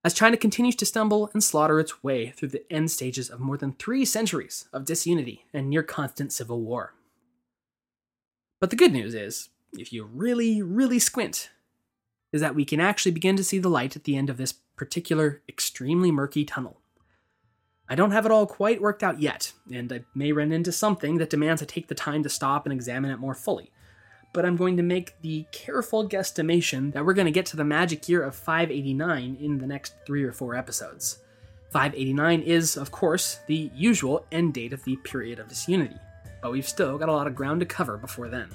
As 0.04 0.14
China 0.14 0.38
continues 0.38 0.76
to 0.78 0.86
stumble 0.86 1.30
and 1.34 1.44
slaughter 1.44 1.80
its 1.80 2.04
way 2.04 2.30
through 2.30 2.50
the 2.50 2.72
end 2.72 2.92
stages 2.92 3.30
of 3.30 3.40
more 3.40 3.58
than 3.58 3.74
three 3.74 4.06
centuries 4.06 4.70
of 4.72 4.86
disunity 4.86 5.46
and 5.54 5.70
near 5.70 5.84
constant 5.84 6.32
civil 6.32 6.62
war. 6.62 6.94
But 8.62 8.70
the 8.70 8.76
good 8.76 8.94
news 8.94 9.14
is, 9.14 9.50
if 9.74 9.92
you 9.92 10.06
really, 10.06 10.62
really 10.62 11.00
squint, 11.00 11.50
is 12.32 12.42
that 12.42 12.56
we 12.56 12.66
can 12.66 12.80
actually 12.80 13.12
begin 13.12 13.36
to 13.38 13.44
see 13.44 13.60
the 13.60 13.70
light 13.70 13.96
at 13.96 14.04
the 14.04 14.16
end 14.16 14.30
of 14.30 14.38
this 14.38 14.54
particular 14.76 15.42
extremely 15.50 16.12
murky 16.12 16.46
tunnel. 16.46 16.80
I 17.90 17.96
don't 17.96 18.12
have 18.12 18.26
it 18.26 18.32
all 18.32 18.46
quite 18.46 18.82
worked 18.82 19.02
out 19.02 19.22
yet, 19.22 19.54
and 19.72 19.92
I 19.94 20.02
may 20.14 20.34
run 20.34 20.52
into 20.52 20.74
something 20.74 21.18
that 21.20 21.30
demands 21.30 21.62
I 21.62 21.66
take 21.66 21.88
the 21.88 21.96
time 21.96 22.22
to 22.24 22.30
stop 22.30 22.66
and 22.66 22.74
examine 22.74 23.12
it 23.12 23.20
more 23.20 23.34
fully. 23.34 23.72
But 24.34 24.46
I'm 24.46 24.58
going 24.58 24.76
to 24.76 24.84
make 24.84 25.20
the 25.22 25.46
careful 25.54 26.08
guesstimation 26.08 26.92
that 26.92 27.06
we're 27.06 27.14
going 27.14 27.26
to 27.26 27.32
get 27.32 27.46
to 27.48 27.58
the 27.58 27.64
magic 27.64 28.10
year 28.10 28.24
of 28.24 28.36
589 28.36 29.38
in 29.40 29.58
the 29.58 29.68
next 29.68 29.96
three 30.06 30.24
or 30.24 30.34
four 30.34 30.54
episodes. 30.56 31.20
589 31.72 32.42
is, 32.42 32.76
of 32.76 32.92
course, 32.92 33.40
the 33.48 33.72
usual 33.74 34.26
end 34.34 34.54
date 34.54 34.74
of 34.74 34.84
the 34.84 34.98
period 34.98 35.40
of 35.40 35.48
disunity, 35.48 35.96
but 36.42 36.52
we've 36.52 36.68
still 36.68 36.98
got 36.98 37.10
a 37.10 37.14
lot 37.14 37.28
of 37.28 37.36
ground 37.36 37.62
to 37.62 37.66
cover 37.66 37.98
before 37.98 38.28
then. 38.28 38.50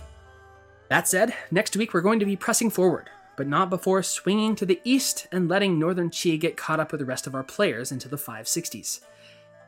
That 0.88 1.08
said, 1.08 1.34
next 1.50 1.74
week 1.74 1.94
we're 1.94 2.02
going 2.02 2.20
to 2.20 2.26
be 2.26 2.36
pressing 2.36 2.68
forward, 2.68 3.08
but 3.36 3.46
not 3.46 3.70
before 3.70 4.02
swinging 4.02 4.56
to 4.56 4.66
the 4.66 4.80
east 4.84 5.26
and 5.32 5.48
letting 5.48 5.78
Northern 5.78 6.10
Qi 6.10 6.38
get 6.38 6.58
caught 6.58 6.80
up 6.80 6.92
with 6.92 6.98
the 6.98 7.06
rest 7.06 7.26
of 7.26 7.34
our 7.34 7.42
players 7.42 7.90
into 7.90 8.08
the 8.10 8.18
560s 8.18 9.00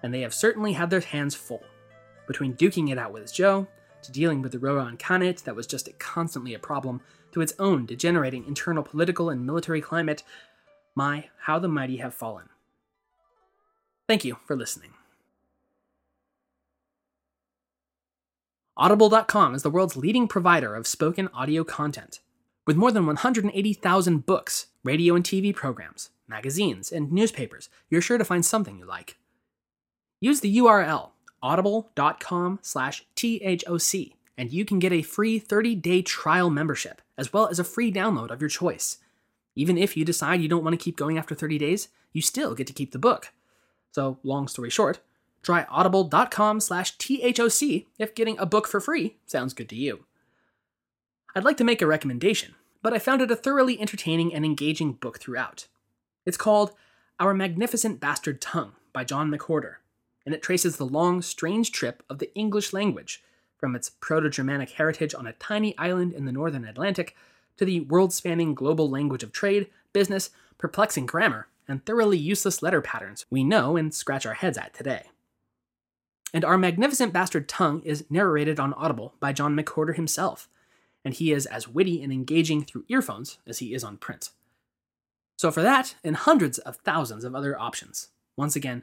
and 0.04 0.12
they 0.12 0.20
have 0.20 0.34
certainly 0.34 0.74
had 0.74 0.90
their 0.90 1.00
hands 1.00 1.34
full. 1.34 1.64
Between 2.26 2.52
duking 2.52 2.92
it 2.92 2.98
out 2.98 3.10
with 3.10 3.24
Zhou, 3.24 3.66
to 4.02 4.12
dealing 4.12 4.42
with 4.42 4.52
the 4.52 4.58
Rouran 4.58 4.98
Khanate 4.98 5.42
that 5.44 5.56
was 5.56 5.66
just 5.66 5.88
constantly 5.98 6.52
a 6.52 6.58
problem, 6.58 7.00
to 7.32 7.40
its 7.40 7.54
own 7.58 7.86
degenerating 7.86 8.44
internal 8.44 8.82
political 8.82 9.30
and 9.30 9.46
military 9.46 9.80
climate, 9.80 10.22
my, 10.94 11.30
how 11.44 11.58
the 11.58 11.68
mighty 11.68 11.96
have 11.96 12.12
fallen. 12.12 12.50
Thank 14.06 14.26
you 14.26 14.36
for 14.44 14.54
listening. 14.54 14.90
Audible.com 18.76 19.54
is 19.54 19.62
the 19.62 19.70
world's 19.70 19.96
leading 19.96 20.28
provider 20.28 20.74
of 20.74 20.86
spoken 20.86 21.28
audio 21.28 21.64
content. 21.64 22.20
With 22.66 22.76
more 22.76 22.92
than 22.92 23.06
180,000 23.06 24.26
books, 24.26 24.66
radio 24.82 25.14
and 25.14 25.24
TV 25.24 25.54
programs, 25.54 26.10
magazines, 26.28 26.92
and 26.92 27.10
newspapers, 27.10 27.70
you're 27.88 28.02
sure 28.02 28.18
to 28.18 28.24
find 28.24 28.44
something 28.44 28.78
you 28.78 28.84
like. 28.84 29.16
Use 30.20 30.40
the 30.40 30.56
URL 30.58 31.10
audible.com 31.42 32.58
slash 32.62 33.04
THOC 33.16 34.14
and 34.36 34.52
you 34.52 34.64
can 34.64 34.78
get 34.78 34.92
a 34.92 35.02
free 35.02 35.38
30-day 35.38 36.02
trial 36.02 36.50
membership, 36.50 37.00
as 37.16 37.32
well 37.32 37.48
as 37.48 37.58
a 37.58 37.64
free 37.64 37.92
download 37.92 38.30
of 38.30 38.40
your 38.40 38.50
choice. 38.50 38.98
Even 39.54 39.78
if 39.78 39.96
you 39.96 40.04
decide 40.04 40.40
you 40.40 40.48
don't 40.48 40.64
want 40.64 40.74
to 40.78 40.82
keep 40.82 40.96
going 40.96 41.16
after 41.16 41.34
30 41.34 41.58
days, 41.58 41.88
you 42.12 42.20
still 42.20 42.54
get 42.54 42.66
to 42.66 42.72
keep 42.72 42.92
the 42.92 42.98
book. 42.98 43.32
So, 43.92 44.18
long 44.24 44.48
story 44.48 44.70
short, 44.70 45.00
try 45.42 45.64
audible.com 45.70 46.60
slash 46.60 46.96
THOC 46.98 47.86
if 47.98 48.14
getting 48.14 48.38
a 48.38 48.46
book 48.46 48.66
for 48.66 48.80
free 48.80 49.16
sounds 49.26 49.54
good 49.54 49.68
to 49.68 49.76
you. 49.76 50.06
I'd 51.36 51.44
like 51.44 51.56
to 51.58 51.64
make 51.64 51.82
a 51.82 51.86
recommendation, 51.86 52.54
but 52.82 52.92
I 52.92 52.98
found 52.98 53.22
it 53.22 53.30
a 53.30 53.36
thoroughly 53.36 53.80
entertaining 53.80 54.34
and 54.34 54.44
engaging 54.44 54.94
book 54.94 55.20
throughout. 55.20 55.68
It's 56.26 56.36
called 56.36 56.72
Our 57.20 57.34
Magnificent 57.34 58.00
Bastard 58.00 58.40
Tongue 58.40 58.72
by 58.92 59.04
John 59.04 59.30
McWhorter, 59.30 59.76
and 60.24 60.34
it 60.34 60.42
traces 60.42 60.76
the 60.76 60.86
long, 60.86 61.22
strange 61.22 61.72
trip 61.72 62.02
of 62.08 62.18
the 62.18 62.34
English 62.34 62.72
language 62.72 63.22
from 63.58 63.74
its 63.74 63.90
Proto 63.90 64.28
Germanic 64.28 64.70
heritage 64.70 65.14
on 65.14 65.26
a 65.26 65.32
tiny 65.34 65.76
island 65.78 66.12
in 66.12 66.24
the 66.24 66.32
northern 66.32 66.64
Atlantic 66.64 67.16
to 67.56 67.64
the 67.64 67.80
world 67.80 68.12
spanning 68.12 68.54
global 68.54 68.90
language 68.90 69.22
of 69.22 69.32
trade, 69.32 69.68
business, 69.92 70.30
perplexing 70.58 71.06
grammar, 71.06 71.48
and 71.68 71.84
thoroughly 71.84 72.18
useless 72.18 72.62
letter 72.62 72.80
patterns 72.80 73.24
we 73.30 73.44
know 73.44 73.76
and 73.76 73.94
scratch 73.94 74.26
our 74.26 74.34
heads 74.34 74.58
at 74.58 74.74
today. 74.74 75.04
And 76.32 76.44
Our 76.44 76.58
Magnificent 76.58 77.12
Bastard 77.12 77.48
Tongue 77.48 77.80
is 77.84 78.04
narrated 78.10 78.58
on 78.58 78.74
Audible 78.74 79.14
by 79.20 79.32
John 79.32 79.56
McWhorter 79.56 79.94
himself, 79.94 80.48
and 81.04 81.14
he 81.14 81.32
is 81.32 81.46
as 81.46 81.68
witty 81.68 82.02
and 82.02 82.12
engaging 82.12 82.64
through 82.64 82.84
earphones 82.88 83.38
as 83.46 83.60
he 83.60 83.72
is 83.72 83.84
on 83.84 83.98
print. 83.98 84.30
So, 85.36 85.50
for 85.50 85.62
that 85.62 85.94
and 86.02 86.16
hundreds 86.16 86.58
of 86.58 86.76
thousands 86.76 87.24
of 87.24 87.34
other 87.34 87.58
options, 87.58 88.08
once 88.36 88.56
again, 88.56 88.82